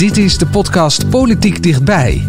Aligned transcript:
Dit 0.00 0.16
is 0.16 0.38
de 0.38 0.46
podcast 0.46 1.10
Politiek 1.10 1.62
Dichtbij. 1.62 2.26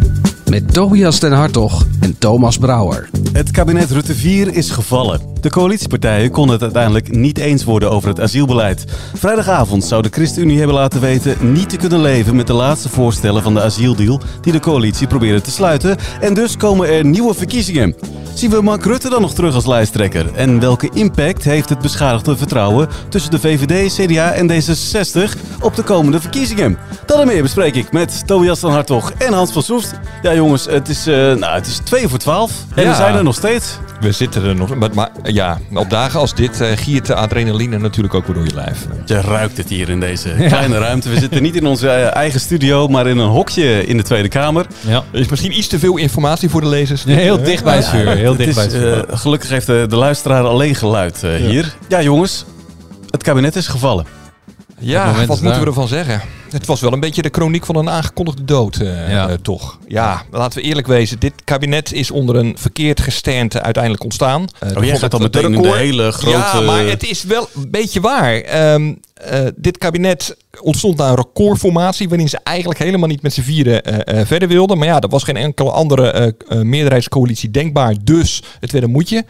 Met 0.49 0.73
Tobias 0.73 1.19
den 1.19 1.31
Hartog 1.31 1.85
en 1.99 2.17
Thomas 2.17 2.57
Brouwer. 2.57 3.09
Het 3.33 3.51
kabinet 3.51 3.91
Rutte 3.91 4.13
4 4.13 4.53
is 4.53 4.69
gevallen. 4.69 5.21
De 5.41 5.49
coalitiepartijen 5.49 6.31
konden 6.31 6.53
het 6.53 6.63
uiteindelijk 6.63 7.15
niet 7.15 7.37
eens 7.37 7.63
worden 7.63 7.91
over 7.91 8.09
het 8.09 8.19
asielbeleid. 8.19 8.85
Vrijdagavond 9.13 9.83
zou 9.83 10.01
de 10.01 10.09
ChristenUnie 10.11 10.57
hebben 10.57 10.75
laten 10.75 11.01
weten 11.01 11.51
niet 11.51 11.69
te 11.69 11.77
kunnen 11.77 12.01
leven 12.01 12.35
met 12.35 12.47
de 12.47 12.53
laatste 12.53 12.89
voorstellen 12.89 13.43
van 13.43 13.53
de 13.53 13.61
asieldeal 13.61 14.21
die 14.41 14.51
de 14.51 14.59
coalitie 14.59 15.07
probeerde 15.07 15.41
te 15.41 15.51
sluiten. 15.51 15.97
En 16.21 16.33
dus 16.33 16.57
komen 16.57 16.89
er 16.89 17.05
nieuwe 17.05 17.33
verkiezingen. 17.33 17.95
Zien 18.33 18.49
we 18.49 18.61
Mark 18.61 18.85
Rutte 18.85 19.09
dan 19.09 19.21
nog 19.21 19.33
terug 19.33 19.55
als 19.55 19.65
lijsttrekker? 19.65 20.33
En 20.35 20.59
welke 20.59 20.89
impact 20.93 21.43
heeft 21.43 21.69
het 21.69 21.79
beschadigde 21.79 22.37
vertrouwen 22.37 22.87
tussen 23.09 23.31
de 23.31 23.39
VVD, 23.39 23.93
CDA 23.95 24.31
en 24.31 24.51
D66 24.51 25.39
op 25.61 25.75
de 25.75 25.83
komende 25.83 26.21
verkiezingen? 26.21 26.77
Dat 27.05 27.19
en 27.19 27.27
meer 27.27 27.41
bespreek 27.41 27.75
ik 27.75 27.91
met 27.91 28.27
Tobias 28.27 28.59
van 28.59 28.71
Hartog 28.71 29.11
en 29.17 29.33
Hans 29.33 29.51
van 29.51 29.63
Soest. 29.63 29.93
Ja 30.21 30.33
jongens, 30.33 30.65
het 30.65 30.89
is, 30.89 31.07
uh, 31.07 31.15
nou, 31.15 31.55
het 31.55 31.67
is 31.67 31.77
2 31.83 32.07
voor 32.07 32.19
12 32.19 32.51
en 32.75 32.87
we 32.87 32.95
zijn 32.95 33.15
er 33.15 33.23
nog 33.23 33.35
steeds. 33.35 33.77
We 34.01 34.11
zitten 34.11 34.43
er 34.43 34.55
nog, 34.55 34.75
maar, 34.75 34.89
maar 34.93 35.09
ja, 35.23 35.59
op 35.73 35.89
dagen 35.89 36.19
als 36.19 36.35
dit 36.35 36.61
uh, 36.61 36.67
giert 36.75 37.05
de 37.05 37.15
adrenaline 37.15 37.77
natuurlijk 37.77 38.13
ook 38.13 38.25
weer 38.25 38.35
door 38.35 38.45
je 38.45 38.53
lijf. 38.53 38.87
Je 39.05 39.21
ruikt 39.21 39.57
het 39.57 39.69
hier 39.69 39.89
in 39.89 39.99
deze 39.99 40.29
kleine 40.47 40.77
ruimte. 40.77 41.09
We 41.09 41.19
zitten 41.19 41.41
niet 41.41 41.55
in 41.55 41.65
onze 41.65 41.89
eh, 41.89 42.15
eigen 42.15 42.39
studio, 42.39 42.87
maar 42.87 43.07
in 43.07 43.17
een 43.17 43.29
hokje 43.29 43.85
in 43.85 43.97
de 43.97 44.03
Tweede 44.03 44.27
Kamer. 44.27 44.65
Ja. 44.79 45.03
Er 45.11 45.19
is 45.19 45.27
misschien 45.27 45.57
iets 45.57 45.67
te 45.67 45.79
veel 45.79 45.97
informatie 45.97 46.49
voor 46.49 46.61
de 46.61 46.67
lezers. 46.67 47.03
Heel 47.03 47.43
dicht 47.43 47.63
bij 47.63 47.75
het 47.75 47.87
vuur. 47.87 48.17
Heel 48.21 48.35
dicht 48.35 48.55
bij 48.55 48.63
het 48.63 48.73
vuur. 48.73 49.09
Uh, 49.09 49.17
gelukkig 49.17 49.49
heeft 49.49 49.65
de, 49.65 49.85
de, 49.89 49.95
luisteraar 49.95 50.43
alleen 50.43 50.75
geluid 50.75 51.21
uh, 51.23 51.39
ja. 51.39 51.47
hier. 51.47 51.75
Ja 51.87 52.01
jongens, 52.01 52.45
het 53.09 53.23
kabinet 53.23 53.55
is 53.55 53.67
gevallen. 53.67 54.05
Ja, 54.81 55.25
wat 55.25 55.41
moeten 55.41 55.61
we 55.61 55.67
ervan 55.67 55.87
zeggen? 55.87 56.21
Het 56.49 56.65
was 56.65 56.81
wel 56.81 56.93
een 56.93 56.99
beetje 56.99 57.21
de 57.21 57.29
chroniek 57.31 57.65
van 57.65 57.75
een 57.75 57.89
aangekondigde 57.89 58.45
dood, 58.45 58.79
uh, 58.81 59.09
ja. 59.09 59.29
uh, 59.29 59.33
toch? 59.41 59.79
Ja, 59.87 60.23
laten 60.31 60.59
we 60.59 60.65
eerlijk 60.65 60.87
wezen. 60.87 61.19
Dit 61.19 61.33
kabinet 61.43 61.93
is 61.93 62.11
onder 62.11 62.35
een 62.35 62.55
verkeerd 62.57 62.99
gesternte 62.99 63.61
uiteindelijk 63.61 64.03
ontstaan. 64.03 64.45
Uh, 64.63 64.77
oh, 64.77 64.83
jij 64.83 64.97
gaat 64.97 65.11
dan 65.11 65.21
meteen 65.21 65.53
in 65.53 65.61
de 65.61 65.75
hele 65.75 66.11
grote... 66.11 66.37
Ja, 66.37 66.61
maar 66.61 66.85
het 66.85 67.03
is 67.03 67.23
wel 67.23 67.49
een 67.55 67.71
beetje 67.71 68.01
waar. 68.01 68.73
Um, 68.73 68.99
dit 69.55 69.77
kabinet 69.77 70.37
ontstond 70.61 70.97
na 70.97 71.09
een 71.09 71.15
recordformatie... 71.15 72.09
waarin 72.09 72.29
ze 72.29 72.39
eigenlijk 72.43 72.79
helemaal 72.79 73.07
niet 73.07 73.21
met 73.21 73.33
z'n 73.33 73.41
vieren 73.41 74.05
verder 74.27 74.47
wilden. 74.47 74.77
Maar 74.77 74.87
ja, 74.87 74.99
er 74.99 75.09
was 75.09 75.23
geen 75.23 75.37
enkele 75.37 75.71
andere 75.71 76.35
meerderheidscoalitie 76.47 77.51
denkbaar. 77.51 77.95
Dus 78.03 78.43
het 78.59 78.71
werd 78.71 78.83
een 78.83 78.91
moedje. 78.91 79.25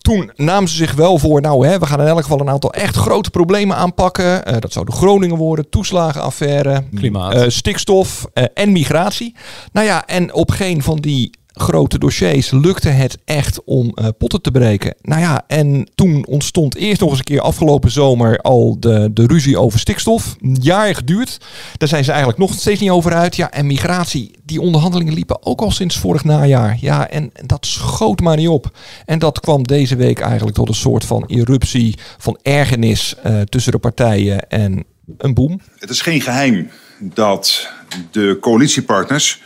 Toen 0.00 0.30
namen 0.36 0.68
ze 0.68 0.76
zich 0.76 0.94
wel 0.94 1.18
voor, 1.18 1.40
nou 1.40 1.66
hè, 1.66 1.78
we 1.78 1.86
gaan 1.86 2.00
in 2.00 2.06
elk 2.06 2.22
geval 2.22 2.40
een 2.40 2.48
aantal 2.48 2.72
echt 2.72 2.96
grote 2.96 3.30
problemen 3.30 3.76
aanpakken. 3.76 4.48
Uh, 4.48 4.56
dat 4.58 4.72
zou 4.72 4.84
de 4.84 4.92
Groningen 4.92 5.36
worden, 5.36 5.68
toeslagenaffaire, 5.68 6.84
klimaat, 6.94 7.34
uh, 7.34 7.44
stikstof 7.46 8.26
uh, 8.34 8.44
en 8.54 8.72
migratie. 8.72 9.34
Nou 9.72 9.86
ja, 9.86 10.06
en 10.06 10.34
op 10.34 10.50
geen 10.50 10.82
van 10.82 10.96
die 10.96 11.30
grote 11.60 11.98
dossiers 11.98 12.50
lukte 12.50 12.88
het 12.88 13.18
echt 13.24 13.64
om 13.64 13.92
uh, 13.94 14.08
potten 14.18 14.42
te 14.42 14.50
breken. 14.50 14.94
Nou 15.02 15.20
ja, 15.20 15.44
en 15.46 15.90
toen 15.94 16.26
ontstond 16.26 16.76
eerst 16.76 17.00
nog 17.00 17.10
eens 17.10 17.18
een 17.18 17.24
keer 17.24 17.40
afgelopen 17.40 17.90
zomer 17.90 18.38
al 18.38 18.76
de, 18.80 19.10
de 19.12 19.26
ruzie 19.26 19.58
over 19.58 19.78
stikstof. 19.78 20.36
Jaar 20.40 20.94
geduurd. 20.94 21.38
Daar 21.76 21.88
zijn 21.88 22.04
ze 22.04 22.10
eigenlijk 22.10 22.40
nog 22.40 22.54
steeds 22.54 22.80
niet 22.80 22.90
over 22.90 23.12
uit. 23.12 23.36
Ja, 23.36 23.50
en 23.50 23.66
migratie, 23.66 24.30
die 24.44 24.60
onderhandelingen 24.60 25.14
liepen 25.14 25.46
ook 25.46 25.60
al 25.60 25.70
sinds 25.70 25.98
vorig 25.98 26.24
najaar. 26.24 26.76
Ja, 26.80 27.08
en, 27.08 27.32
dat 27.46 27.66
schoot 27.66 28.20
maar 28.20 28.36
niet 28.36 28.48
op. 28.48 28.78
En 29.04 29.18
dat 29.18 29.40
kwam 29.40 29.62
deze 29.62 29.96
week 29.96 30.20
eigenlijk 30.20 30.56
tot 30.56 30.68
een 30.68 30.74
soort 30.74 31.04
van 31.04 31.24
eruptie 31.26 31.98
van 32.18 32.38
ergernis 32.42 33.14
uh, 33.26 33.40
tussen 33.40 33.72
de 33.72 33.78
partijen 33.78 34.48
en 34.48 34.84
een 35.18 35.34
boom. 35.34 35.60
Het 35.78 35.90
is 35.90 36.00
geen 36.00 36.20
geheim 36.20 36.70
dat 37.00 37.68
de 38.10 38.38
coalitiepartners 38.40 39.40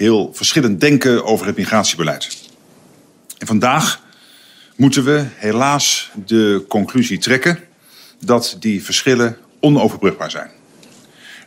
heel 0.00 0.30
verschillend 0.32 0.80
denken 0.80 1.24
over 1.24 1.46
het 1.46 1.56
migratiebeleid. 1.56 2.38
En 3.38 3.46
vandaag 3.46 4.02
moeten 4.76 5.04
we 5.04 5.26
helaas 5.34 6.10
de 6.26 6.64
conclusie 6.68 7.18
trekken 7.18 7.58
dat 8.20 8.56
die 8.60 8.84
verschillen 8.84 9.36
onoverbrugbaar 9.60 10.30
zijn. 10.30 10.50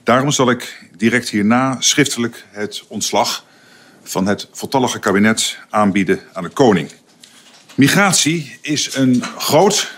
Daarom 0.04 0.32
zal 0.32 0.50
ik 0.50 0.88
direct 0.98 1.30
hierna 1.30 1.82
schriftelijk 1.82 2.46
het 2.52 2.84
ontslag 2.88 3.46
van 4.04 4.28
het 4.28 4.48
voltallige 4.52 5.00
kabinet 5.00 5.58
aanbieden 5.70 6.20
aan 6.34 6.44
de 6.44 6.50
koning. 6.50 6.92
Migratie 7.76 8.58
is 8.62 8.96
een 8.96 9.24
groot 9.38 9.92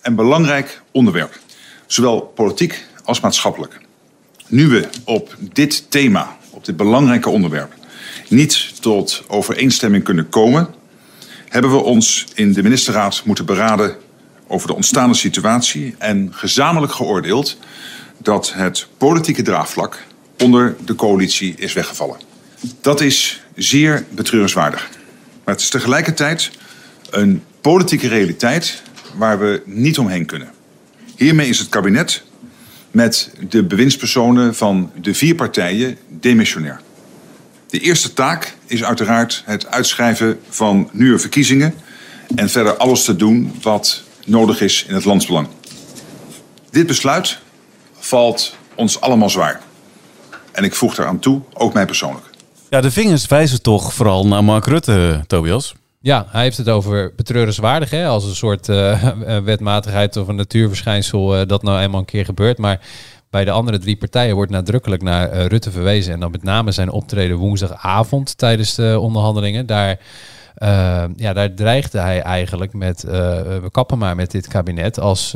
en 0.00 0.14
belangrijk 0.14 0.82
onderwerp, 0.90 1.38
zowel 1.86 2.20
politiek 2.20 2.84
als 3.04 3.20
maatschappelijk. 3.20 3.80
Nu 4.46 4.68
we 4.68 4.88
op 5.04 5.36
dit 5.52 5.90
thema, 5.90 6.36
op 6.50 6.64
dit 6.64 6.76
belangrijke 6.76 7.28
onderwerp, 7.28 7.72
niet 8.28 8.82
tot 8.82 9.22
overeenstemming 9.26 10.04
kunnen 10.04 10.28
komen, 10.28 10.68
hebben 11.48 11.70
we 11.70 11.76
ons 11.76 12.24
in 12.34 12.52
de 12.52 12.62
ministerraad 12.62 13.22
moeten 13.24 13.46
beraden 13.46 13.96
over 14.46 14.68
de 14.68 14.74
ontstaande 14.74 15.14
situatie 15.14 15.94
en 15.98 16.28
gezamenlijk 16.30 16.92
geoordeeld 16.92 17.58
dat 18.18 18.52
het 18.54 18.86
politieke 18.98 19.42
draagvlak 19.42 20.04
onder 20.38 20.76
de 20.84 20.94
coalitie 20.94 21.54
is 21.56 21.72
weggevallen. 21.72 22.16
Dat 22.80 23.00
is 23.00 23.42
zeer 23.54 24.06
betreurenswaardig. 24.10 24.88
Maar 25.44 25.54
het 25.54 25.62
is 25.62 25.70
tegelijkertijd 25.70 26.50
een 27.10 27.42
politieke 27.60 28.08
realiteit 28.08 28.82
waar 29.14 29.38
we 29.38 29.62
niet 29.64 29.98
omheen 29.98 30.26
kunnen. 30.26 30.50
Hiermee 31.16 31.48
is 31.48 31.58
het 31.58 31.68
kabinet 31.68 32.22
met 32.90 33.30
de 33.48 33.62
bewindspersonen 33.62 34.54
van 34.54 34.90
de 35.00 35.14
vier 35.14 35.34
partijen 35.34 35.96
demissionair. 36.08 36.80
De 37.76 37.82
eerste 37.82 38.12
taak 38.12 38.56
is 38.66 38.84
uiteraard 38.84 39.42
het 39.46 39.66
uitschrijven 39.66 40.40
van 40.48 40.88
nieuwe 40.92 41.18
verkiezingen 41.18 41.74
en 42.34 42.50
verder 42.50 42.76
alles 42.76 43.04
te 43.04 43.16
doen 43.16 43.54
wat 43.62 44.02
nodig 44.26 44.60
is 44.60 44.84
in 44.88 44.94
het 44.94 45.04
landsbelang. 45.04 45.48
Dit 46.70 46.86
besluit 46.86 47.38
valt 47.98 48.56
ons 48.74 49.00
allemaal 49.00 49.30
zwaar. 49.30 49.60
En 50.52 50.64
ik 50.64 50.74
voeg 50.74 50.94
daaraan 50.94 51.18
toe, 51.18 51.40
ook 51.52 51.72
mij 51.72 51.86
persoonlijk. 51.86 52.24
Ja, 52.70 52.80
de 52.80 52.90
vingers 52.90 53.26
wijzen 53.26 53.62
toch 53.62 53.92
vooral 53.92 54.26
naar 54.26 54.44
Mark 54.44 54.66
Rutte, 54.66 55.24
Tobias. 55.26 55.74
Ja, 56.00 56.26
hij 56.30 56.42
heeft 56.42 56.56
het 56.56 56.68
over 56.68 57.12
betreurenswaardig, 57.16 57.90
hè, 57.90 58.06
als 58.06 58.24
een 58.24 58.34
soort 58.34 58.68
uh, 58.68 59.08
wetmatigheid 59.44 60.16
of 60.16 60.28
een 60.28 60.36
natuurverschijnsel 60.36 61.40
uh, 61.40 61.46
dat 61.46 61.62
nou 61.62 61.80
eenmaal 61.80 62.00
een 62.00 62.06
keer 62.06 62.24
gebeurt. 62.24 62.58
Maar 62.58 62.80
bij 63.36 63.44
de 63.44 63.50
andere 63.50 63.78
drie 63.78 63.96
partijen 63.96 64.34
wordt 64.34 64.50
nadrukkelijk 64.50 65.02
naar 65.02 65.32
uh, 65.32 65.44
Rutte 65.44 65.70
verwezen. 65.70 66.12
En 66.12 66.20
dan 66.20 66.30
met 66.30 66.42
name 66.42 66.72
zijn 66.72 66.90
optreden 66.90 67.36
woensdagavond 67.36 68.38
tijdens 68.38 68.74
de 68.74 68.98
onderhandelingen. 69.00 69.66
Daar, 69.66 69.98
uh, 70.58 71.04
ja, 71.16 71.32
daar 71.32 71.54
dreigde 71.54 71.98
hij 71.98 72.22
eigenlijk 72.22 72.72
met, 72.72 73.04
uh, 73.04 73.12
we 73.12 73.68
kappen 73.70 73.98
maar 73.98 74.14
met 74.14 74.30
dit 74.30 74.48
kabinet 74.48 75.00
als 75.00 75.32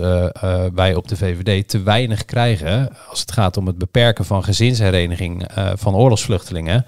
wij 0.74 0.94
op 0.94 1.08
de 1.08 1.16
VVD 1.16 1.68
te 1.68 1.82
weinig 1.82 2.24
krijgen 2.24 2.88
als 3.08 3.20
het 3.20 3.32
gaat 3.32 3.56
om 3.56 3.66
het 3.66 3.78
beperken 3.78 4.24
van 4.24 4.44
gezinshereniging 4.44 5.46
van 5.74 5.94
oorlogsvluchtelingen 5.94 6.84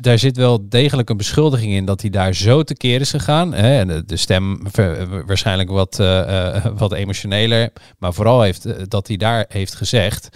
daar 0.00 0.18
zit 0.18 0.36
wel 0.36 0.68
degelijk 0.68 1.10
een 1.10 1.16
beschuldiging 1.16 1.72
in 1.72 1.84
dat 1.84 2.00
hij 2.00 2.10
daar 2.10 2.34
zo 2.34 2.62
tekeer 2.62 3.00
is 3.00 3.10
gegaan. 3.10 3.54
Hè? 3.54 3.78
En 3.78 4.02
de, 4.06 4.16
stem 4.16 4.62
waarschijnlijk 5.26 5.70
wat, 5.70 5.98
uh, 6.00 6.66
wat 6.76 6.92
emotioneler. 6.92 7.72
Maar 7.98 8.12
vooral 8.12 8.42
heeft 8.42 8.90
dat 8.90 9.06
hij 9.06 9.16
daar 9.16 9.44
heeft 9.48 9.74
gezegd. 9.74 10.28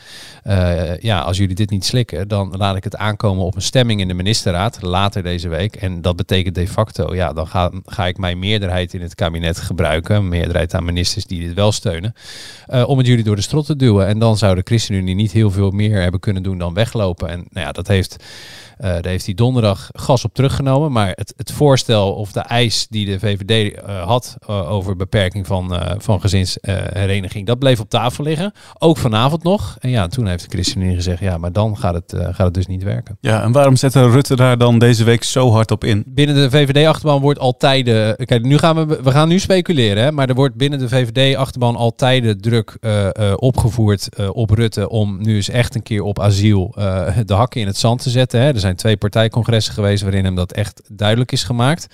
Ja, 0.98 1.20
als 1.20 1.36
jullie 1.36 1.54
dit 1.54 1.70
niet 1.70 1.84
slikken, 1.84 2.28
dan 2.28 2.54
laat 2.56 2.76
ik 2.76 2.84
het 2.84 2.96
aankomen 2.96 3.44
op 3.44 3.54
een 3.54 3.62
stemming 3.62 4.00
in 4.00 4.08
de 4.08 4.14
ministerraad 4.14 4.82
later 4.82 5.22
deze 5.22 5.48
week. 5.48 5.76
En 5.76 6.02
dat 6.02 6.16
betekent 6.16 6.54
de 6.54 6.68
facto, 6.68 7.14
ja, 7.14 7.32
dan 7.32 7.46
ga, 7.46 7.70
ga 7.84 8.06
ik 8.06 8.18
mijn 8.18 8.38
meerderheid 8.38 8.94
in 8.94 9.00
het 9.00 9.14
kabinet 9.14 9.58
gebruiken. 9.58 10.16
Een 10.16 10.28
meerderheid 10.28 10.74
aan 10.74 10.84
ministers 10.84 11.24
die 11.24 11.40
dit 11.40 11.54
wel 11.54 11.72
steunen. 11.72 12.14
om 12.86 12.98
het 12.98 13.06
jullie 13.06 13.24
door 13.24 13.36
de 13.36 13.42
strot 13.42 13.66
te 13.66 13.76
duwen. 13.76 14.06
En 14.06 14.18
dan 14.18 14.38
zou 14.38 14.54
de 14.54 14.62
ChristenUnie 14.64 15.14
niet 15.14 15.32
heel 15.32 15.50
veel 15.50 15.70
meer 15.70 16.00
hebben 16.00 16.20
kunnen 16.20 16.42
doen 16.42 16.58
dan 16.58 16.74
weglopen. 16.74 17.28
En 17.28 17.46
nou 17.50 17.66
ja, 17.66 17.72
dat 17.72 17.88
heeft, 17.88 18.24
daar 18.78 19.06
heeft 19.06 19.24
hij 19.24 19.34
donderdag 19.34 19.88
gas 19.92 20.24
op 20.24 20.34
teruggenomen. 20.34 20.92
Maar 20.92 21.12
het, 21.14 21.34
het 21.36 21.52
voorstel 21.52 22.14
of 22.14 22.32
de 22.32 22.40
eis 22.40 22.86
die 22.90 23.06
de 23.06 23.18
VVD 23.18 23.74
eh, 23.74 24.02
had 24.06 24.36
eh, 24.46 24.70
over 24.70 24.96
beperking 24.96 25.46
van, 25.46 25.74
eh, 25.74 25.94
van 25.98 26.20
gezinshereniging, 26.20 27.46
dat 27.46 27.58
bleef 27.58 27.80
op 27.80 27.90
tafel 27.90 28.24
liggen. 28.24 28.52
Ook 28.78 28.96
vanavond 28.96 29.42
nog. 29.42 29.76
En 29.80 29.90
ja, 29.90 30.06
toen 30.06 30.26
heeft 30.26 30.42
de 30.44 30.50
ChristenUnie 30.50 30.94
gezegd, 30.94 31.20
ja, 31.20 31.38
maar 31.38 31.52
dan 31.52 31.76
gaat 31.76 31.94
het, 31.94 32.14
gaat 32.16 32.38
het 32.38 32.54
dus 32.54 32.66
niet 32.66 32.82
werken. 32.82 33.16
Ja, 33.20 33.42
en 33.42 33.52
waarom 33.52 33.76
zette 33.76 34.10
Rutte 34.10 34.36
daar 34.36 34.58
dan 34.58 34.78
deze 34.78 35.04
week 35.04 35.24
zo 35.24 35.50
hard 35.50 35.70
op 35.70 35.84
in? 35.84 36.04
Binnen 36.06 36.36
de 36.36 36.50
VVD-achterban 36.50 37.20
wordt 37.20 37.38
altijd... 37.38 37.84
kijk, 38.24 38.42
nu 38.42 38.58
gaan 38.58 38.86
we, 38.86 39.02
we 39.02 39.10
gaan 39.10 39.28
nu 39.28 39.38
speculeren, 39.38 40.02
hè, 40.02 40.12
maar 40.12 40.28
er 40.28 40.34
wordt 40.34 40.54
binnen 40.54 40.78
de 40.78 40.88
VVD-achterban 40.88 41.76
altijd 41.76 42.42
druk 42.42 42.78
opgevoerd 43.36 44.08
op 44.32 44.50
Rutte 44.50 44.88
om 44.88 45.22
nu 45.22 45.34
eens 45.34 45.48
echt 45.48 45.74
een 45.74 45.82
keer 45.82 46.02
op 46.02 46.20
asiel 46.20 46.72
de 47.24 47.34
hakken 47.34 47.60
in 47.60 47.66
het 47.66 47.76
zand 47.76 48.02
te 48.02 48.10
zetten. 48.10 48.40
Hè. 48.40 48.52
Er 48.52 48.60
zijn 48.60 48.67
twee 48.76 48.96
partijcongressen 48.96 49.74
geweest 49.74 50.02
waarin 50.02 50.24
hem 50.24 50.34
dat 50.34 50.52
echt 50.52 50.82
duidelijk 50.88 51.32
is 51.32 51.42
gemaakt. 51.42 51.86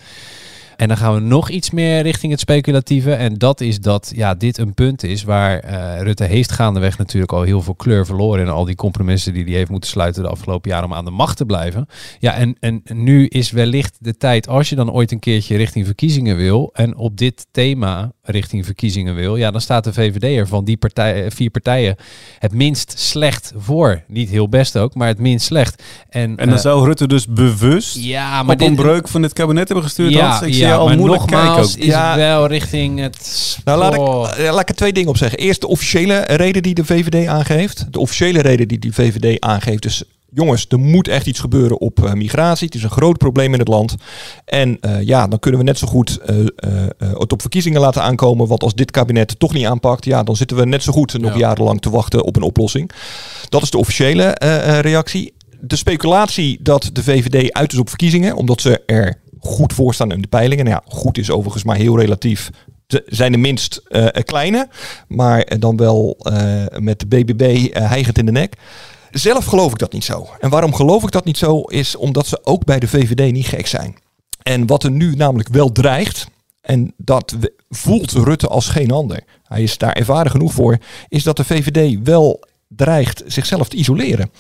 En 0.77 0.89
dan 0.89 0.97
gaan 0.97 1.15
we 1.15 1.21
nog 1.21 1.49
iets 1.49 1.71
meer 1.71 2.03
richting 2.03 2.33
het 2.33 2.41
speculatieve. 2.41 3.13
En 3.13 3.35
dat 3.35 3.61
is 3.61 3.81
dat 3.81 4.13
ja, 4.15 4.35
dit 4.35 4.59
een 4.59 4.75
punt 4.75 5.03
is 5.03 5.23
waar 5.23 5.65
uh, 5.65 6.03
Rutte 6.03 6.25
heeft 6.25 6.53
gaandeweg 6.53 6.99
natuurlijk 6.99 7.33
al 7.33 7.43
heel 7.43 7.61
veel 7.61 7.75
kleur 7.75 8.07
verloren. 8.07 8.47
En 8.47 8.53
al 8.53 8.65
die 8.65 8.75
compromissen 8.75 9.33
die 9.33 9.45
hij 9.45 9.53
heeft 9.53 9.71
moeten 9.71 9.91
sluiten 9.91 10.23
de 10.23 10.29
afgelopen 10.29 10.71
jaren 10.71 10.85
om 10.85 10.95
aan 10.95 11.05
de 11.05 11.11
macht 11.11 11.37
te 11.37 11.47
blijven. 11.47 11.87
Ja, 12.19 12.35
en, 12.35 12.57
en 12.61 12.83
nu 12.93 13.27
is 13.27 13.51
wellicht 13.51 13.97
de 14.01 14.17
tijd, 14.17 14.49
als 14.49 14.69
je 14.69 14.77
dan 14.77 14.93
ooit 14.93 15.13
een 15.13 15.19
keertje 15.19 15.57
richting 15.57 15.87
verkiezingen 15.87 16.37
wil. 16.37 16.71
En 16.73 16.97
op 16.97 17.17
dit 17.17 17.47
thema 17.51 18.13
richting 18.25 18.65
verkiezingen 18.65 19.15
wil. 19.15 19.37
Ja, 19.37 19.51
dan 19.51 19.61
staat 19.61 19.85
de 19.85 19.93
VVD 19.93 20.39
er 20.39 20.49
van 20.49 20.65
die 20.65 20.77
partij, 20.77 21.31
vier 21.31 21.51
partijen 21.51 21.97
het 22.39 22.53
minst 22.53 22.99
slecht 22.99 23.53
voor. 23.57 24.03
Niet 24.07 24.29
heel 24.31 24.49
best 24.49 24.77
ook, 24.77 24.95
maar 24.95 25.09
het 25.09 25.19
minst 25.19 25.47
slecht. 25.47 25.83
En, 26.09 26.37
en 26.37 26.47
dan 26.47 26.55
uh, 26.55 26.61
zou 26.61 26.85
Rutte 26.85 27.07
dus 27.07 27.27
bewust 27.27 27.97
ja, 27.97 28.43
maar 28.43 28.55
op 28.55 28.61
een 28.61 28.75
breuk 28.75 29.09
van 29.09 29.23
dit 29.23 29.33
kabinet 29.33 29.67
hebben 29.69 29.85
gestuurd. 29.85 30.13
Ja, 30.13 30.43
ik 30.43 30.55
ja, 30.55 30.75
al 30.75 30.87
maar 30.87 30.97
moeilijk 30.97 31.21
nogmaals 31.21 31.57
kijken 31.57 31.81
ook. 31.81 31.87
is 31.87 31.87
Ja. 31.87 32.17
wel 32.17 32.47
richting 32.47 32.99
het... 33.01 33.59
Nou, 33.65 33.79
laat 33.79 33.95
ik, 33.95 34.01
Oh. 34.01 34.39
eh, 34.39 34.53
laat 34.53 34.61
ik 34.61 34.69
er 34.69 34.75
twee 34.75 34.93
dingen 34.93 35.09
op 35.09 35.17
zeggen. 35.17 35.39
Eerst 35.39 35.61
de 35.61 35.67
officiële 35.67 36.25
reden 36.27 36.63
die 36.63 36.75
de 36.75 36.85
VVD 36.85 37.27
aangeeft. 37.27 37.87
De 37.93 37.99
officiële 37.99 38.41
reden 38.41 38.69
die 38.69 38.79
de 38.79 38.93
VVD 38.93 39.41
aangeeft 39.41 39.85
is... 39.85 40.03
Jongens, 40.35 40.67
er 40.69 40.79
moet 40.79 41.09
echt 41.09 41.27
iets 41.27 41.41
gebeuren 41.41 41.81
op 41.81 42.05
eh, 42.05 42.13
migratie. 42.13 42.67
Het 42.67 42.75
is 42.75 42.83
een 42.83 42.91
groot 42.91 43.19
probleem 43.19 43.53
in 43.53 43.59
het 43.59 43.69
land. 43.69 43.95
En 44.45 44.81
eh, 44.81 45.03
ja, 45.03 45.29
dan 45.29 45.39
kunnen 45.39 45.61
we 45.61 45.67
net 45.67 45.79
zo 45.79 45.87
goed 45.87 46.19
eh, 46.19 46.37
het 46.99 47.33
op 47.33 47.41
verkiezingen 47.41 47.81
laten 47.81 48.03
aankomen. 48.03 48.47
Want 48.47 48.63
als 48.63 48.75
dit 48.75 48.91
kabinet 48.91 49.31
het 49.31 49.39
toch 49.39 49.53
niet 49.53 49.67
aanpakt, 49.67 50.05
ja, 50.05 50.23
dan 50.23 50.37
zitten 50.37 50.57
we 50.57 50.67
net 50.67 50.83
zo 50.83 50.93
goed 50.93 51.19
nog 51.19 51.33
Ja. 51.33 51.39
jarenlang 51.39 51.81
te 51.81 51.91
wachten 51.91 52.25
op 52.25 52.37
een 52.37 52.43
oplossing. 52.43 52.91
Dat 53.49 53.63
is 53.63 53.71
de 53.71 53.79
officiële 53.79 54.31
reactie. 54.81 55.33
De 55.61 55.77
speculatie 55.77 56.59
dat 56.63 56.91
de 56.93 57.03
VVD 57.03 57.53
uit 57.53 57.73
is 57.73 57.79
op 57.79 57.89
verkiezingen, 57.89 58.37
omdat 58.37 58.61
ze 58.61 58.83
er 58.87 59.21
goed 59.41 59.73
voor 59.73 59.95
staan 59.95 60.13
in 60.13 60.23
de 60.23 60.29
peilingen. 60.29 60.65
Nou 60.65 60.81
ja, 60.85 60.93
goed 60.97 61.19
is 61.19 61.31
overigens 61.31 61.65
maar 61.65 61.77
heel 61.77 61.99
relatief. 61.99 62.51
Ze 62.87 63.03
zijn 63.07 63.33
de 63.33 63.39
minst 63.39 63.83
kleine, 64.25 64.69
maar 65.09 65.59
dan 65.59 65.77
wel 65.77 66.17
met 66.79 66.99
de 67.01 67.07
BBB 67.07 67.69
hijgend 67.73 68.19
in 68.19 68.27
de 68.27 68.33
nek. 68.33 68.57
Zelf 69.15 69.45
geloof 69.45 69.73
ik 69.73 69.79
dat 69.79 69.93
niet 69.93 70.05
zo. 70.05 70.29
En 70.41 70.51
waarom 70.51 70.75
geloof 70.75 71.03
ik 71.03 71.11
dat 71.11 71.25
niet 71.25 71.39
zo, 71.39 71.61
is 71.61 71.97
omdat 71.97 72.27
ze 72.27 72.45
ook 72.45 72.65
bij 72.65 72.79
de 72.79 72.89
VVD 72.89 73.33
niet 73.33 73.47
gek 73.47 73.67
zijn. 73.67 73.97
En 74.43 74.67
wat 74.67 74.83
er 74.83 74.91
nu 74.91 75.15
namelijk 75.15 75.49
wel 75.49 75.73
dreigt, 75.73 76.27
en 76.61 76.95
dat 76.97 77.37
voelt 77.69 78.13
Rutte 78.13 78.49
als 78.49 78.69
geen 78.69 78.91
ander. 78.91 79.25
Hij 79.43 79.63
is 79.63 79.79
daar 79.79 79.93
ervaren 79.93 80.31
genoeg 80.31 80.53
voor, 80.53 80.79
is 81.09 81.23
dat 81.23 81.37
de 81.37 81.45
VVD 81.45 81.99
wel 82.05 82.45
dreigt 82.69 83.23
zichzelf 83.27 83.69
te 83.69 83.77
isoleren. 83.77 84.31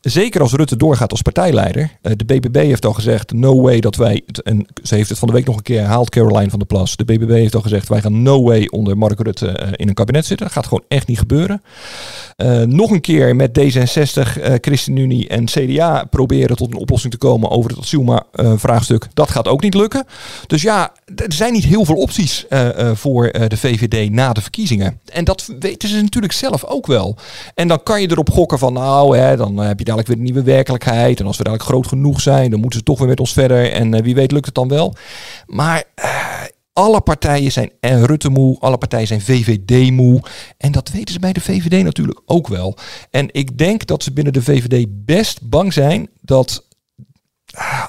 Zeker 0.00 0.40
als 0.40 0.52
Rutte 0.52 0.76
doorgaat 0.76 1.10
als 1.10 1.22
partijleider. 1.22 1.98
Eh, 2.02 2.12
De 2.16 2.24
BBB 2.24 2.56
heeft 2.56 2.86
al 2.86 2.92
gezegd, 2.92 3.32
no 3.32 3.60
way 3.60 3.80
dat 3.80 3.96
wij... 3.96 4.22
En 4.42 4.66
ze 4.82 4.94
heeft 4.94 5.08
het 5.08 5.18
van 5.18 5.28
de 5.28 5.34
week 5.34 5.46
nog 5.46 5.56
een 5.56 5.62
keer 5.62 5.78
herhaald, 5.78 6.10
Caroline 6.10 6.50
van 6.50 6.58
der 6.58 6.68
Plas. 6.68 6.96
De 6.96 7.04
BBB 7.04 7.30
heeft 7.30 7.54
al 7.54 7.60
gezegd, 7.60 7.88
wij 7.88 8.00
gaan 8.00 8.22
no 8.22 8.42
way 8.42 8.66
onder 8.70 8.98
Mark 8.98 9.20
Rutte 9.20 9.48
eh, 9.48 9.68
in 9.76 9.88
een 9.88 9.94
kabinet 9.94 10.26
zitten. 10.26 10.46
Dat 10.46 10.54
gaat 10.54 10.66
gewoon 10.66 10.84
echt 10.88 11.06
niet 11.06 11.18
gebeuren. 11.18 11.62
Eh, 12.36 12.60
nog 12.60 12.90
een 12.90 13.00
keer 13.00 13.36
met 13.36 13.58
D66, 13.58 14.40
eh, 14.40 14.54
ChristenUnie 14.60 15.28
en 15.28 15.44
CDA 15.44 16.04
proberen 16.04 16.56
tot 16.56 16.72
een 16.72 16.78
oplossing 16.78 17.12
te 17.12 17.18
komen 17.18 17.50
over 17.50 17.70
het 17.70 17.78
asielvraagstuk. 17.78 19.08
dat 19.14 19.30
gaat 19.30 19.48
ook 19.48 19.62
niet 19.62 19.74
lukken. 19.74 20.04
Dus 20.46 20.62
ja, 20.62 20.92
er 21.16 21.32
zijn 21.32 21.52
niet 21.52 21.64
heel 21.64 21.84
veel 21.84 21.94
opties 21.94 22.46
voor 22.92 23.32
de 23.48 23.56
VVD 23.56 24.10
na 24.10 24.32
de 24.32 24.40
verkiezingen. 24.40 25.00
En 25.12 25.24
dat 25.24 25.52
weten 25.58 25.88
ze 25.88 26.00
natuurlijk 26.00 26.32
zelf 26.32 26.64
ook 26.64 26.86
wel. 26.86 27.16
En 27.54 27.68
dan 27.68 27.82
kan 27.82 28.00
je 28.00 28.10
erop 28.10 28.30
gokken 28.30 28.58
van 28.58 28.72
nou, 28.72 29.16
hè, 29.16 29.36
dan 29.36 29.56
heb 29.56 29.78
je 29.78 29.84
dadelijk 29.90 30.08
weer 30.08 30.16
een 30.16 30.32
nieuwe 30.32 30.52
werkelijkheid. 30.52 31.20
En 31.20 31.26
als 31.26 31.36
we 31.36 31.42
dadelijk 31.42 31.68
groot 31.68 31.86
genoeg 31.86 32.20
zijn, 32.20 32.50
dan 32.50 32.60
moeten 32.60 32.78
ze 32.78 32.84
toch 32.84 32.98
weer 32.98 33.08
met 33.08 33.20
ons 33.20 33.32
verder. 33.32 33.72
En 33.72 33.94
eh, 33.94 34.02
wie 34.02 34.14
weet 34.14 34.32
lukt 34.32 34.46
het 34.46 34.54
dan 34.54 34.68
wel. 34.68 34.94
Maar 35.46 35.84
eh, 35.94 36.10
alle 36.72 37.00
partijen 37.00 37.52
zijn 37.52 37.70
eh, 37.80 38.02
Rutte 38.02 38.28
moe, 38.28 38.58
alle 38.58 38.78
partijen 38.78 39.06
zijn 39.06 39.20
VVD 39.20 39.90
moe. 39.90 40.22
En 40.56 40.72
dat 40.72 40.90
weten 40.90 41.14
ze 41.14 41.20
bij 41.20 41.32
de 41.32 41.40
VVD 41.40 41.82
natuurlijk 41.82 42.20
ook 42.26 42.48
wel. 42.48 42.76
En 43.10 43.28
ik 43.32 43.58
denk 43.58 43.86
dat 43.86 44.02
ze 44.02 44.12
binnen 44.12 44.32
de 44.32 44.42
VVD 44.42 44.86
best 45.04 45.48
bang 45.48 45.72
zijn 45.72 46.08
dat 46.20 46.66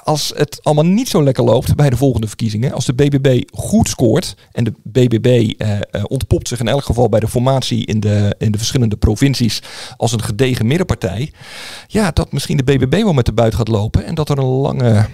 als 0.04 0.32
het 0.36 0.58
allemaal 0.62 0.84
niet 0.84 1.08
zo 1.08 1.22
lekker 1.22 1.44
loopt 1.44 1.74
bij 1.74 1.90
de 1.90 1.96
volgende 1.96 2.26
verkiezingen, 2.26 2.72
als 2.72 2.84
de 2.84 2.94
BBB 2.94 3.42
goed 3.54 3.88
scoort 3.88 4.36
en 4.52 4.64
de 4.64 4.72
BBB 4.82 5.52
eh, 5.58 5.76
eh, 5.76 5.80
ontpopt 6.06 6.48
zich 6.48 6.60
in 6.60 6.68
elk 6.68 6.84
geval 6.84 7.08
bij 7.08 7.20
de 7.20 7.28
formatie 7.28 7.86
in 7.86 8.00
de, 8.00 8.34
in 8.38 8.52
de 8.52 8.58
verschillende 8.58 8.96
provincies 8.96 9.62
als 9.96 10.12
een 10.12 10.22
gedegen 10.22 10.66
middenpartij, 10.66 11.32
ja, 11.86 12.10
dat 12.10 12.32
misschien 12.32 12.56
de 12.56 12.64
BBB 12.64 13.02
wel 13.02 13.12
met 13.12 13.26
de 13.26 13.32
buit 13.32 13.54
gaat 13.54 13.68
lopen 13.68 14.04
en 14.04 14.14
dat 14.14 14.28
er 14.28 14.38
een 14.38 14.44
lange 14.44 15.06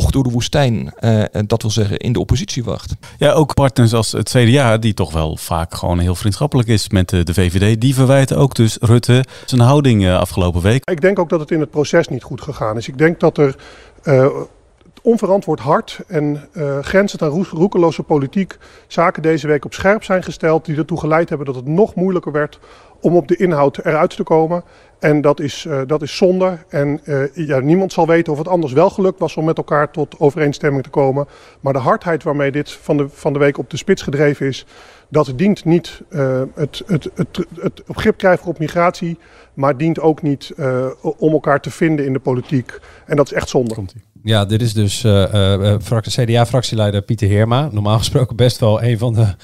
tocht 0.00 0.12
door 0.12 0.22
de 0.22 0.30
woestijn, 0.30 0.92
eh, 0.96 1.34
en 1.34 1.46
dat 1.46 1.62
wil 1.62 1.70
zeggen 1.70 1.96
in 1.96 2.12
de 2.12 2.20
oppositie 2.20 2.64
wacht. 2.64 2.94
Ja, 3.18 3.32
ook 3.32 3.54
partners 3.54 3.92
als 3.94 4.12
het 4.12 4.28
CDA, 4.30 4.78
die 4.78 4.94
toch 4.94 5.12
wel 5.12 5.36
vaak 5.36 5.74
gewoon 5.74 5.98
heel 5.98 6.14
vriendschappelijk 6.14 6.68
is 6.68 6.88
met 6.88 7.08
de, 7.08 7.22
de 7.22 7.34
VVD, 7.34 7.80
die 7.80 7.94
verwijten 7.94 8.36
ook 8.36 8.54
dus 8.54 8.76
Rutte 8.80 9.24
zijn 9.44 9.60
houding 9.60 10.04
eh, 10.04 10.18
afgelopen 10.18 10.62
week. 10.62 10.90
Ik 10.90 11.00
denk 11.00 11.18
ook 11.18 11.28
dat 11.28 11.40
het 11.40 11.50
in 11.50 11.60
het 11.60 11.70
proces 11.70 12.08
niet 12.08 12.22
goed 12.22 12.40
gegaan 12.40 12.76
is. 12.76 12.88
Ik 12.88 12.98
denk 12.98 13.20
dat 13.20 13.38
er 13.38 13.56
eh, 14.02 14.26
onverantwoord 15.02 15.60
hard 15.60 16.00
en 16.06 16.48
eh 16.52 16.78
grenzend 16.80 17.22
aan 17.22 17.28
roes- 17.28 17.48
roekeloze 17.48 18.02
politiek 18.02 18.58
zaken 18.86 19.22
deze 19.22 19.46
week 19.46 19.64
op 19.64 19.74
scherp 19.74 20.04
zijn 20.04 20.22
gesteld. 20.22 20.64
Die 20.64 20.76
ertoe 20.76 20.98
geleid 20.98 21.28
hebben 21.28 21.46
dat 21.46 21.54
het 21.56 21.66
nog 21.66 21.94
moeilijker 21.94 22.32
werd 22.32 22.58
om 23.04 23.16
op 23.16 23.28
de 23.28 23.36
inhoud 23.36 23.78
eruit 23.78 24.16
te 24.16 24.22
komen. 24.22 24.64
En 24.98 25.20
dat 25.20 25.40
is, 25.40 25.64
eh, 25.66 25.80
dat 25.86 26.02
is 26.02 26.16
zonde. 26.16 26.58
En 26.68 27.00
eh, 27.04 27.46
ja, 27.46 27.58
niemand 27.58 27.92
zal 27.92 28.06
weten 28.06 28.32
of 28.32 28.38
het 28.38 28.48
anders 28.48 28.72
wel 28.72 28.90
gelukt 28.90 29.18
was 29.18 29.36
om 29.36 29.44
met 29.44 29.56
elkaar 29.56 29.90
tot 29.90 30.14
overeenstemming 30.18 30.82
te 30.82 30.90
komen. 30.90 31.26
Maar 31.60 31.72
de 31.72 31.78
hardheid 31.78 32.22
waarmee 32.22 32.50
dit 32.50 32.72
van 32.72 32.96
de, 32.96 33.08
van 33.08 33.32
de 33.32 33.38
week 33.38 33.58
op 33.58 33.70
de 33.70 33.76
spits 33.76 34.02
gedreven 34.02 34.46
is, 34.46 34.66
dat 35.08 35.32
dient 35.36 35.64
niet 35.64 36.02
eh, 36.08 36.42
het, 36.54 36.82
het, 36.86 37.10
het, 37.14 37.46
het 37.60 37.82
begrip 37.86 38.16
krijgen 38.16 38.46
op 38.46 38.58
migratie, 38.58 39.18
maar 39.54 39.76
dient 39.76 40.00
ook 40.00 40.22
niet 40.22 40.52
om 41.18 41.32
elkaar 41.32 41.60
te 41.60 41.70
vinden 41.70 42.06
in 42.06 42.12
de 42.12 42.18
politiek. 42.18 42.78
En 43.06 43.16
dat 43.16 43.26
is 43.26 43.32
echt 43.32 43.48
zonde. 43.48 43.74
Ja, 44.22 44.44
dit 44.44 44.62
is 44.62 44.72
dus 44.72 45.00
CDA-fractieleider 46.08 47.02
Pieter 47.02 47.28
Heerma. 47.28 47.68
Normaal 47.72 47.98
gesproken 47.98 48.36
best 48.36 48.58
wel 48.58 48.82
een 48.82 48.98
van 48.98 49.12
de, 49.12 49.34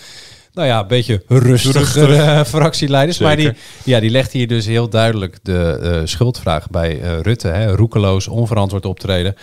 nou 0.52 0.66
ja, 0.68 0.80
een 0.80 0.86
beetje 0.86 1.22
rustigere 1.28 2.16
eh, 2.16 2.44
fractieleiders. 2.44 3.18
Maar 3.18 3.36
die, 3.36 3.52
ja, 3.84 4.00
die 4.00 4.10
legt 4.10 4.32
hier 4.32 4.48
dus 4.48 4.66
heel 4.66 4.88
duidelijk 4.88 5.38
de 5.42 5.78
eh, 5.82 6.00
schuldvraag 6.04 6.70
bij 6.70 7.00
eh, 7.00 7.20
Rutte. 7.20 7.48
Hè. 7.48 7.70
Roekeloos, 7.74 8.28
onverantwoord 8.28 8.86
optreden. 8.86 9.34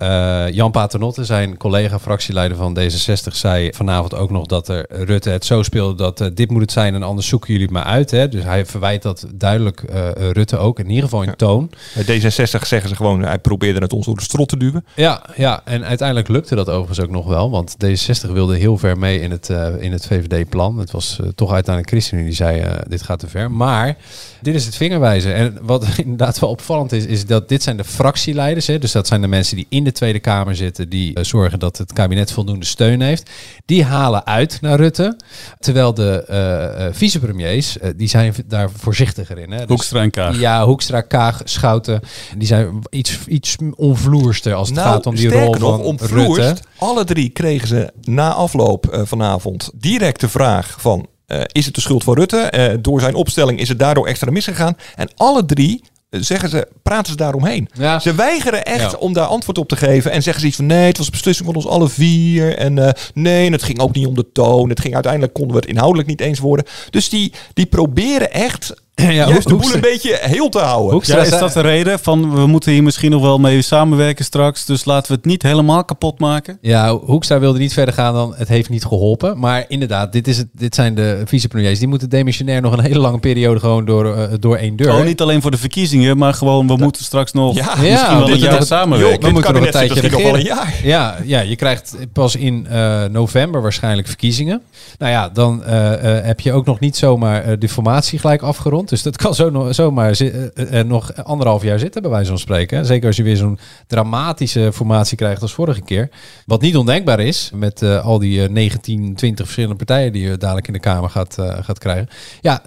Eh, 0.00 0.50
Jan 0.50 0.70
Paternotte, 0.70 1.24
zijn 1.24 1.56
collega-fractieleider 1.56 2.56
van 2.56 2.78
D66, 2.78 3.32
zei 3.32 3.72
vanavond 3.72 4.14
ook 4.14 4.30
nog 4.30 4.46
dat 4.46 4.68
er 4.68 4.86
Rutte 4.88 5.30
het 5.30 5.44
zo 5.44 5.62
speelde 5.62 5.94
dat 5.94 6.20
eh, 6.20 6.28
dit 6.34 6.50
moet 6.50 6.60
het 6.60 6.72
zijn 6.72 6.94
en 6.94 7.02
anders 7.02 7.26
zoeken 7.26 7.48
jullie 7.48 7.64
het 7.64 7.74
maar 7.74 7.84
uit. 7.84 8.10
Hè. 8.10 8.28
Dus 8.28 8.42
hij 8.42 8.66
verwijt 8.66 9.02
dat 9.02 9.26
duidelijk 9.34 9.82
eh, 9.82 10.08
Rutte 10.14 10.56
ook, 10.56 10.78
in 10.78 10.88
ieder 10.88 11.04
geval 11.04 11.22
in 11.22 11.36
toon. 11.36 11.70
Bij 11.94 12.20
D66 12.20 12.66
zeggen 12.66 12.88
ze 12.88 12.96
gewoon, 12.96 13.22
hij 13.22 13.38
probeerde 13.38 13.80
het 13.80 13.92
ons 13.92 14.06
door 14.06 14.16
de 14.16 14.22
strot 14.22 14.48
te 14.48 14.56
duwen. 14.56 14.84
Ja, 14.96 15.22
ja, 15.36 15.60
en 15.64 15.84
uiteindelijk 15.84 16.28
lukte 16.28 16.54
dat 16.54 16.68
overigens 16.68 17.00
ook 17.00 17.10
nog 17.10 17.26
wel. 17.26 17.50
Want 17.50 17.76
D66 17.84 18.30
wilde 18.30 18.56
heel 18.56 18.78
ver 18.78 18.98
mee 18.98 19.20
in 19.20 19.30
het, 19.30 19.48
in 19.78 19.92
het 19.92 20.06
VVD-plan. 20.06 20.78
Het 20.78 20.90
was 20.90 21.20
toch 21.34 21.52
uiteindelijk 21.52 21.94
ChristenUnie 21.94 22.28
die 22.28 22.36
zei, 22.36 22.64
dit 22.88 23.02
gaat 23.02 23.18
te 23.18 23.28
ver. 23.28 23.50
Maar 23.50 23.96
dit 24.40 24.54
is 24.54 24.66
het 24.66 24.76
vingerwijzen. 24.76 25.34
En 25.34 25.58
wat 25.62 25.86
inderdaad 26.04 26.38
wel 26.38 26.50
opvallend 26.50 26.92
is, 26.92 27.06
is 27.06 27.26
dat 27.26 27.48
dit 27.48 27.62
zijn 27.62 27.76
de 27.76 27.84
fractieleiders. 27.84 28.66
Hè, 28.66 28.78
dus 28.78 28.92
dat 28.92 29.06
zijn 29.06 29.20
de 29.20 29.26
mensen 29.26 29.56
die 29.56 29.66
in 29.68 29.84
de 29.84 29.89
Tweede 29.92 30.18
Kamer 30.20 30.56
zitten. 30.56 30.88
Die 30.88 31.14
eh, 31.14 31.24
zorgen 31.24 31.58
dat 31.58 31.78
het 31.78 31.92
kabinet 31.92 32.32
voldoende 32.32 32.66
steun 32.66 33.00
heeft. 33.00 33.30
Die 33.66 33.84
halen 33.84 34.26
uit 34.26 34.58
naar 34.60 34.76
Rutte. 34.78 35.16
Terwijl 35.58 35.94
de 35.94 36.24
eh, 36.28 36.86
eh, 36.86 36.94
vicepremiers, 36.94 37.78
eh, 37.78 37.90
die 37.96 38.08
zijn 38.08 38.34
daar 38.46 38.70
voorzichtiger 38.76 39.38
in. 39.38 39.50
Hè. 39.50 39.58
Dus- 39.58 39.66
Hoekstra 39.68 40.02
en 40.02 40.10
Kaag. 40.10 40.38
ja, 40.40 40.64
Hoekstra, 40.64 41.00
Kaag, 41.00 41.40
Schouten. 41.44 42.00
Die 42.36 42.46
zijn 42.46 42.78
iets, 42.90 43.18
iets 43.26 43.56
onvloerster 43.76 44.54
als 44.54 44.68
het 44.68 44.78
gaat 44.78 45.06
om 45.06 45.14
die 45.14 45.28
Nou, 45.28 45.40
rol 45.44 45.52
nog, 45.54 45.60
van 45.76 45.80
om 45.80 45.96
Rutte. 46.00 46.56
Alle 46.78 47.04
drie 47.04 47.28
kregen 47.28 47.68
ze 47.68 47.92
na 48.02 48.32
afloop 48.32 49.02
vanavond 49.04 49.70
direct 49.74 50.20
de 50.20 50.28
vraag 50.28 50.76
van... 50.80 51.06
eh, 51.26 51.40
is 51.46 51.66
het 51.66 51.74
de 51.74 51.80
schuld 51.80 52.04
van 52.04 52.14
Rutte? 52.14 52.36
Eh, 52.36 52.76
door 52.80 53.00
zijn 53.00 53.14
opstelling 53.14 53.60
is 53.60 53.68
het 53.68 53.78
daardoor 53.78 54.06
extra 54.06 54.30
misgegaan. 54.30 54.76
En 54.96 55.08
alle 55.16 55.44
drie 55.46 55.84
zeggen 56.10 56.48
ze, 56.48 56.68
praten 56.82 57.10
ze 57.10 57.16
daaromheen. 57.16 57.68
Ja. 57.72 57.98
Ze 57.98 58.14
weigeren 58.14 58.64
echt 58.64 58.90
Ja. 58.90 58.96
om 58.98 59.12
daar 59.12 59.26
antwoord 59.26 59.58
op 59.58 59.68
te 59.68 59.76
geven. 59.76 60.10
En 60.10 60.22
zeggen 60.22 60.40
ze 60.42 60.46
iets 60.48 60.56
van 60.56 60.66
nee, 60.66 60.86
het 60.86 60.96
was 60.96 61.06
een 61.06 61.12
beslissing 61.12 61.46
van 61.46 61.56
ons 61.56 61.66
alle 61.66 61.88
vier. 61.88 62.56
En 62.56 62.78
eh, 62.78 62.92
nee, 63.14 63.46
en 63.46 63.52
het 63.52 63.62
ging 63.62 63.78
ook 63.78 63.94
niet 63.94 64.06
om 64.06 64.14
de 64.14 64.32
toon. 64.32 64.68
Het 64.68 64.80
ging 64.80 64.94
uiteindelijk 64.94 65.32
konden 65.32 65.54
we 65.54 65.60
het 65.60 65.70
inhoudelijk 65.70 66.08
niet 66.08 66.20
eens 66.20 66.38
worden. 66.38 66.66
Dus 66.90 67.08
die, 67.08 67.32
die 67.54 67.66
proberen 67.66 68.32
echt 68.32 68.74
Ja, 69.10 69.28
juist 69.28 69.48
de 69.48 69.54
boel 69.54 69.74
een 69.74 69.80
beetje 69.80 70.18
heel 70.20 70.48
te 70.48 70.58
houden. 70.58 70.92
Hoekstra 70.92 71.16
Ja, 71.16 71.22
is 71.22 71.38
dat 71.38 71.52
de 71.52 71.60
reden 71.60 71.98
van 71.98 72.34
we 72.34 72.46
moeten 72.46 72.72
hier 72.72 72.82
misschien 72.82 73.10
nog 73.10 73.22
wel 73.22 73.38
mee 73.38 73.62
samenwerken 73.62 74.24
straks, 74.24 74.64
dus 74.64 74.84
laten 74.84 75.12
we 75.12 75.16
het 75.16 75.24
niet 75.26 75.42
helemaal 75.42 75.84
kapot 75.84 76.18
maken? 76.18 76.58
Ja, 76.60 76.96
Hoekstra 76.96 77.38
wilde 77.38 77.58
niet 77.58 77.72
verder 77.72 77.94
gaan 77.94 78.14
dan 78.14 78.34
het 78.36 78.48
heeft 78.48 78.68
niet 78.68 78.84
geholpen. 78.84 79.38
Maar 79.38 79.64
inderdaad, 79.68 80.12
dit, 80.12 80.28
is 80.28 80.36
het, 80.36 80.46
dit 80.52 80.74
zijn 80.74 80.94
de 80.94 81.22
vicepremiers. 81.24 81.78
Die 81.78 81.88
moeten 81.88 82.08
demissionair 82.08 82.60
nog 82.60 82.72
een 82.72 82.80
hele 82.84 82.98
lange 82.98 83.18
periode 83.18 83.60
gewoon 83.60 83.84
door, 83.84 84.14
eh, 84.16 84.28
door 84.40 84.56
één 84.56 84.76
deur. 84.76 84.94
Oh, 84.94 85.04
niet 85.04 85.20
alleen 85.20 85.42
voor 85.42 85.50
de 85.50 85.58
verkiezingen, 85.58 86.16
maar 86.18 86.34
gewoon 86.34 86.66
we 86.66 86.76
moeten 86.76 87.04
straks 87.04 87.32
nog 87.32 87.54
Ja, 87.54 87.64
misschien 87.66 87.86
ja, 87.90 88.16
wel 88.16 88.26
dit- 88.26 88.34
een 88.34 88.40
jaar 88.40 88.62
samenwerken. 88.62 89.14
Joh, 89.20 89.26
we 89.26 89.32
moeten 89.32 89.54
nog 89.54 89.64
een 89.64 89.70
tijdje 89.70 90.10
nog 90.10 90.22
wel 90.22 90.34
een 90.34 90.42
jaar. 90.42 90.74
Ja, 90.82 91.16
ja, 91.24 91.40
je 91.40 91.56
krijgt 91.56 91.96
pas 92.12 92.36
in 92.36 92.66
eh, 92.70 93.04
november 93.04 93.62
waarschijnlijk 93.62 94.08
verkiezingen. 94.08 94.62
Nou 94.98 95.12
ja, 95.12 95.28
dan 95.28 95.64
eh, 95.64 96.18
eh, 96.18 96.24
heb 96.24 96.40
je 96.40 96.52
ook 96.52 96.66
nog 96.66 96.80
niet 96.80 96.96
zomaar 96.96 97.58
de 97.58 97.68
formatie 97.68 98.18
gelijk 98.18 98.42
afgerond. 98.42 98.89
Dus 98.90 99.02
dat 99.02 99.16
kan 99.16 99.34
zo 99.34 99.68
zomaar 99.72 100.10
eh, 100.10 100.80
eh, 100.80 100.86
nog 100.86 101.24
anderhalf 101.24 101.62
jaar 101.62 101.78
zitten, 101.78 102.02
bij 102.02 102.10
wijze 102.10 102.28
van 102.28 102.38
spreken. 102.38 102.86
Zeker 102.86 103.06
als 103.06 103.16
je 103.16 103.22
weer 103.22 103.36
zo'n 103.36 103.58
dramatische 103.86 104.72
formatie 104.72 105.16
krijgt 105.16 105.42
als 105.42 105.52
vorige 105.52 105.80
keer. 105.80 106.08
Wat 106.46 106.60
niet 106.60 106.76
ondenkbaar 106.76 107.20
is, 107.20 107.50
met 107.54 107.82
eh, 107.82 108.04
al 108.04 108.18
die 108.18 108.42
eh, 108.42 108.48
19, 108.48 109.14
20 109.14 109.44
verschillende 109.44 109.76
partijen 109.76 110.12
die 110.12 110.22
je 110.22 110.36
dadelijk 110.36 110.66
in 110.66 110.72
de 110.72 110.78
Kamer 110.80 111.10
gaat, 111.10 111.36
gaat 111.60 111.78
krijgen. 111.78 112.08
Ja, 112.40 112.62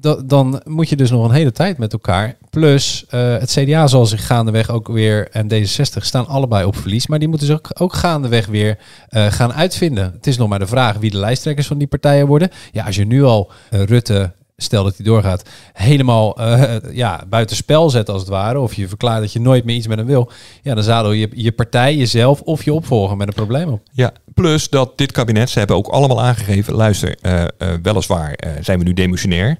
da- 0.00 0.20
dan 0.24 0.60
moet 0.64 0.88
je 0.88 0.96
dus 0.96 1.10
nog 1.10 1.24
een 1.24 1.34
hele 1.34 1.52
tijd 1.52 1.78
met 1.78 1.92
elkaar. 1.92 2.36
Plus, 2.50 3.04
het 3.08 3.50
CDA 3.50 3.86
zal 3.86 4.06
zich 4.06 4.26
gaandeweg 4.26 4.70
ook 4.70 4.88
weer, 4.88 5.28
en 5.30 5.48
D66 5.52 6.02
staan 6.02 6.26
allebei 6.26 6.64
op 6.64 6.76
verlies. 6.76 7.06
Maar 7.06 7.18
die 7.18 7.28
moeten 7.28 7.46
zich 7.46 7.56
ook, 7.56 7.70
ook 7.80 7.94
gaandeweg 7.94 8.46
weer 8.46 8.78
gaan 9.10 9.52
uitvinden. 9.52 10.12
Het 10.12 10.26
is 10.26 10.36
nog 10.36 10.48
maar 10.48 10.58
de 10.58 10.66
vraag 10.66 10.96
wie 10.96 11.10
de 11.10 11.18
lijsttrekkers 11.18 11.66
van 11.66 11.78
die 11.78 11.86
partijen 11.86 12.26
worden. 12.26 12.50
Ja, 12.72 12.84
als 12.84 12.96
je 12.96 13.06
nu 13.06 13.22
al 13.24 13.50
Rutte, 13.70 14.32
stel 14.56 14.84
dat 14.84 14.96
hij 14.96 15.06
doorgaat, 15.06 15.42
helemaal 15.72 16.36
eh, 16.38 16.74
ja, 17.02 17.24
buitenspel 17.28 17.90
zet 17.90 18.08
als 18.08 18.20
het 18.20 18.30
ware. 18.30 18.60
Of 18.60 18.74
je 18.74 18.88
verklaart 18.88 19.20
dat 19.20 19.32
je 19.32 19.40
nooit 19.40 19.64
meer 19.64 19.76
iets 19.76 19.86
met 19.86 19.98
hem 19.98 20.06
wil. 20.06 20.30
Ja, 20.62 20.74
dan 20.74 20.84
zadel 20.84 21.12
je 21.12 21.28
je 21.34 21.52
partij, 21.52 21.96
jezelf 21.96 22.40
of 22.40 22.64
je 22.64 22.72
opvolger 22.72 23.16
met 23.16 23.28
een 23.28 23.34
probleem 23.34 23.68
op. 23.68 23.80
Ja, 23.92 24.12
plus 24.34 24.68
dat 24.68 24.98
dit 24.98 25.12
kabinet, 25.12 25.50
ze 25.50 25.58
hebben 25.58 25.76
ook 25.76 25.88
allemaal 25.88 26.22
aangegeven, 26.22 26.74
luister, 26.74 27.16
eh, 27.20 27.44
weliswaar 27.82 28.38
zijn 28.60 28.78
we 28.78 28.84
nu 28.84 28.92
demissionair. 28.92 29.58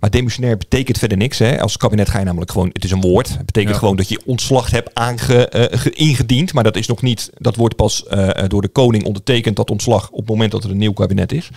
Maar 0.00 0.10
demissionair 0.10 0.56
betekent 0.56 0.98
verder 0.98 1.18
niks. 1.18 1.38
Hè. 1.38 1.60
Als 1.60 1.76
kabinet 1.76 2.08
ga 2.08 2.18
je 2.18 2.24
namelijk 2.24 2.50
gewoon, 2.50 2.70
het 2.72 2.84
is 2.84 2.90
een 2.90 3.00
woord. 3.00 3.28
Het 3.28 3.46
betekent 3.46 3.72
Ja. 3.72 3.78
gewoon 3.78 3.96
dat 3.96 4.08
je 4.08 4.20
ontslag 4.26 4.70
hebt 4.70 4.90
aange, 4.94 5.48
eh, 5.48 5.78
ge- 5.78 5.90
ingediend. 5.90 6.52
Maar 6.52 6.64
dat 6.64 6.76
is 6.76 6.86
nog 6.86 7.02
niet, 7.02 7.30
dat 7.38 7.56
wordt 7.56 7.76
pas 7.76 8.06
eh, 8.06 8.28
door 8.48 8.62
de 8.62 8.68
koning 8.68 9.04
ondertekend, 9.04 9.56
dat 9.56 9.70
ontslag, 9.70 10.10
op 10.10 10.18
het 10.18 10.28
moment 10.28 10.52
dat 10.52 10.64
er 10.64 10.70
een 10.70 10.76
nieuw 10.76 10.92
kabinet 10.92 11.32
is. 11.32 11.48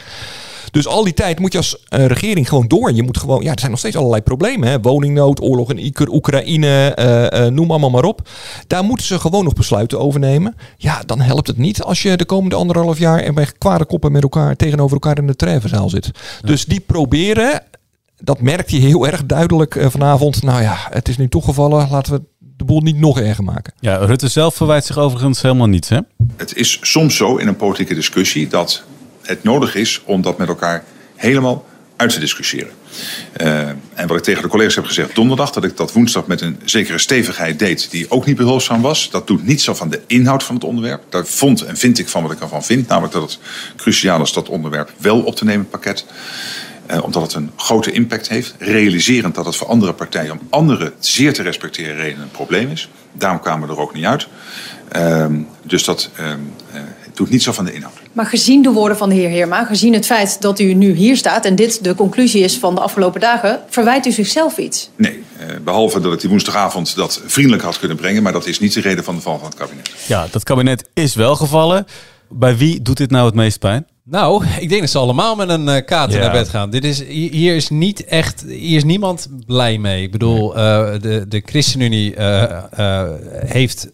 Dus 0.71 0.88
al 0.88 1.03
die 1.03 1.13
tijd 1.13 1.39
moet 1.39 1.51
je 1.51 1.57
als 1.57 1.77
eh, 1.88 2.05
regering 2.05 2.50
gewoon 2.50 2.67
door. 2.67 2.91
Je 2.93 3.03
moet 3.03 3.17
gewoon, 3.17 3.43
ja, 3.43 3.51
er 3.51 3.60
zijn 3.60 3.71
nog 3.71 3.79
steeds 3.79 3.95
allerlei 3.95 4.21
problemen. 4.21 4.69
Hè? 4.69 4.79
Woningnood, 4.81 5.41
oorlog 5.41 5.71
in 5.74 5.86
Oek- 5.86 6.13
Oekraïne, 6.13 7.50
noem 7.53 7.69
allemaal 7.71 7.89
maar 7.89 8.03
op. 8.03 8.29
Daar 8.67 8.83
moeten 8.83 9.05
ze 9.05 9.19
gewoon 9.19 9.43
nog 9.43 9.53
besluiten 9.53 10.00
over 10.00 10.19
nemen. 10.19 10.55
Ja, 10.77 11.01
dan 11.05 11.19
helpt 11.21 11.48
het 11.48 11.57
niet 11.57 11.83
als 11.83 12.01
je 12.01 12.17
de 12.17 12.25
komende 12.25 12.55
anderhalf 12.55 13.00
jaar 13.00 13.19
en 13.19 13.33
bij 13.33 13.48
kwade 13.57 13.86
koppen 13.86 14.12
met 14.12 14.24
elkaar 14.24 14.55
tegenover 14.55 14.93
elkaar 14.93 15.17
in 15.17 15.27
de 15.27 15.36
treffenzaal 15.36 15.89
zit. 15.89 16.12
Dus 16.41 16.65
die 16.65 16.79
proberen, 16.79 17.63
dat 18.21 18.41
merkt 18.41 18.71
hij 18.71 18.79
heel 18.79 19.07
erg 19.07 19.25
duidelijk 19.25 19.75
eh, 19.75 19.89
vanavond. 19.89 20.43
Nou 20.43 20.61
ja, 20.61 20.77
het 20.89 21.07
is 21.07 21.17
nu 21.17 21.27
toch 21.27 21.45
gevallen. 21.45 21.87
Laten 21.89 22.13
we 22.13 22.21
de 22.39 22.63
boel 22.63 22.81
niet 22.81 22.97
nog 22.97 23.19
erger 23.19 23.43
maken. 23.43 23.73
Ja, 23.79 23.95
Rutte 23.95 24.27
zelf 24.27 24.55
verwijt 24.55 24.85
zich 24.85 24.97
overigens 24.97 25.41
helemaal 25.41 25.67
niets, 25.67 25.89
hè? 25.89 25.99
Het 26.35 26.55
is 26.55 26.79
soms 26.81 27.15
zo 27.15 27.35
in 27.35 27.47
een 27.47 27.55
politieke 27.55 27.95
discussie 27.95 28.47
dat 28.47 28.83
het 29.21 29.43
nodig 29.43 29.75
is 29.75 30.01
om 30.05 30.21
dat 30.21 30.37
met 30.37 30.47
elkaar 30.47 30.83
helemaal 31.15 31.65
uit 31.95 32.09
te 32.13 32.19
discussiëren. 32.19 32.71
Eh, 33.33 33.67
en 33.93 34.07
wat 34.07 34.17
ik 34.17 34.23
tegen 34.23 34.41
de 34.41 34.47
collega's 34.47 34.75
heb 34.75 34.85
gezegd 34.85 35.15
donderdag, 35.15 35.51
dat 35.51 35.63
ik 35.63 35.77
dat 35.77 35.93
woensdag 35.93 36.27
met 36.27 36.41
een 36.41 36.59
zekere 36.65 36.97
stevigheid 36.97 37.59
deed, 37.59 37.91
die 37.91 38.11
ook 38.11 38.25
niet 38.25 38.35
behulpzaam 38.35 38.81
was. 38.81 39.09
Dat 39.09 39.27
doet 39.27 39.45
niets 39.45 39.69
af 39.69 39.77
van 39.77 39.89
de 39.89 40.01
inhoud 40.07 40.43
van 40.43 40.55
het 40.55 40.63
onderwerp. 40.63 41.03
Daar 41.09 41.25
vond 41.25 41.61
en 41.61 41.77
vind 41.77 41.99
ik 41.99 42.09
van 42.09 42.23
wat 42.23 42.31
ik 42.31 42.39
ervan 42.39 42.63
vind, 42.63 42.87
namelijk 42.87 43.13
dat 43.13 43.21
het 43.21 43.39
cruciaal 43.75 44.21
is 44.21 44.33
dat 44.33 44.49
onderwerp 44.49 44.93
wel 44.97 45.21
op 45.21 45.35
te 45.35 45.43
nemen 45.43 45.65
in 45.65 45.67
het 45.71 45.81
pakket. 45.81 46.05
Eh, 46.91 47.03
omdat 47.03 47.21
het 47.21 47.33
een 47.33 47.51
grote 47.55 47.91
impact 47.91 48.27
heeft. 48.27 48.55
Realiserend 48.60 49.36
dat 49.36 49.45
het 49.45 49.55
voor 49.55 49.67
andere 49.67 49.93
partijen 49.93 50.31
om 50.31 50.39
andere 50.50 50.93
zeer 51.00 51.33
te 51.33 51.41
respecteren 51.41 51.95
redenen 51.95 52.21
een 52.21 52.31
probleem 52.31 52.69
is. 52.69 52.89
Daarom 53.12 53.39
kwamen 53.39 53.67
we 53.67 53.74
er 53.74 53.79
ook 53.79 53.93
niet 53.93 54.05
uit. 54.05 54.27
Ehm, 54.89 55.36
dus 55.63 55.83
dat 55.83 56.10
ehm, 56.15 56.39
eh, 56.71 56.81
doet 57.13 57.29
niets 57.29 57.48
af 57.48 57.55
van 57.55 57.65
de 57.65 57.74
inhoud. 57.74 57.93
Maar 58.12 58.25
gezien 58.25 58.62
de 58.62 58.71
woorden 58.71 58.98
van 58.98 59.10
de 59.10 59.15
heer 59.15 59.29
Heerma, 59.29 59.65
gezien 59.65 59.93
het 59.93 60.05
feit 60.05 60.41
dat 60.41 60.60
u 60.60 60.74
nu 60.74 60.93
hier 60.93 61.17
staat 61.17 61.45
en 61.45 61.55
dit 61.55 61.83
de 61.83 61.95
conclusie 61.95 62.43
is 62.43 62.57
van 62.57 62.75
de 62.75 62.81
afgelopen 62.81 63.21
dagen, 63.21 63.60
verwijt 63.69 64.05
u 64.05 64.12
zichzelf 64.12 64.57
iets? 64.57 64.89
Nee, 64.95 65.24
eh, 65.38 65.48
behalve 65.63 66.00
dat 66.00 66.13
ik 66.13 66.19
die 66.19 66.29
woensdagavond 66.29 66.95
dat 66.95 67.21
vriendelijk 67.25 67.63
had 67.63 67.79
kunnen 67.79 67.98
brengen. 67.98 68.24
Maar 68.24 68.33
dat 68.33 68.48
is 68.48 68.60
niet 68.60 68.74
de 68.74 68.81
reden 68.81 69.03
van 69.03 69.15
de 69.15 69.21
val 69.21 69.38
van 69.38 69.48
het 69.48 69.55
kabinet. 69.57 69.89
Ja, 70.07 70.27
dat 70.31 70.43
kabinet 70.43 70.89
is 70.93 71.15
wel 71.15 71.36
gevallen. 71.36 71.86
Bij 72.29 72.57
wie 72.57 72.81
doet 72.81 72.98
dit 72.98 73.12
nou 73.12 73.25
het 73.25 73.36
meest 73.36 73.60
pijn? 73.60 73.86
Nou, 74.03 74.46
ik 74.60 74.70
denk 74.70 74.81
dat 74.81 74.89
ze 74.89 74.98
allemaal 74.98 75.36
met 75.36 75.50
een 75.50 75.67
eh 75.67 75.86
kater 75.86 76.17
Ja. 76.17 76.24
naar 76.24 76.31
bed 76.31 76.50
gaan. 76.50 76.70
Dit 76.70 76.84
is, 76.84 77.03
hier 77.08 77.55
is 77.55 77.70
niet 77.70 78.03
echt, 78.05 78.43
hier 78.48 78.77
is 78.77 78.84
niemand 78.84 79.27
blij 79.46 79.77
mee. 79.77 80.03
Ik 80.03 80.12
bedoel, 80.12 80.55
eh, 80.55 80.91
de, 81.01 81.25
de 81.27 81.41
ChristenUnie 81.46 82.15
eh, 82.15 83.03
heeft, 83.46 83.89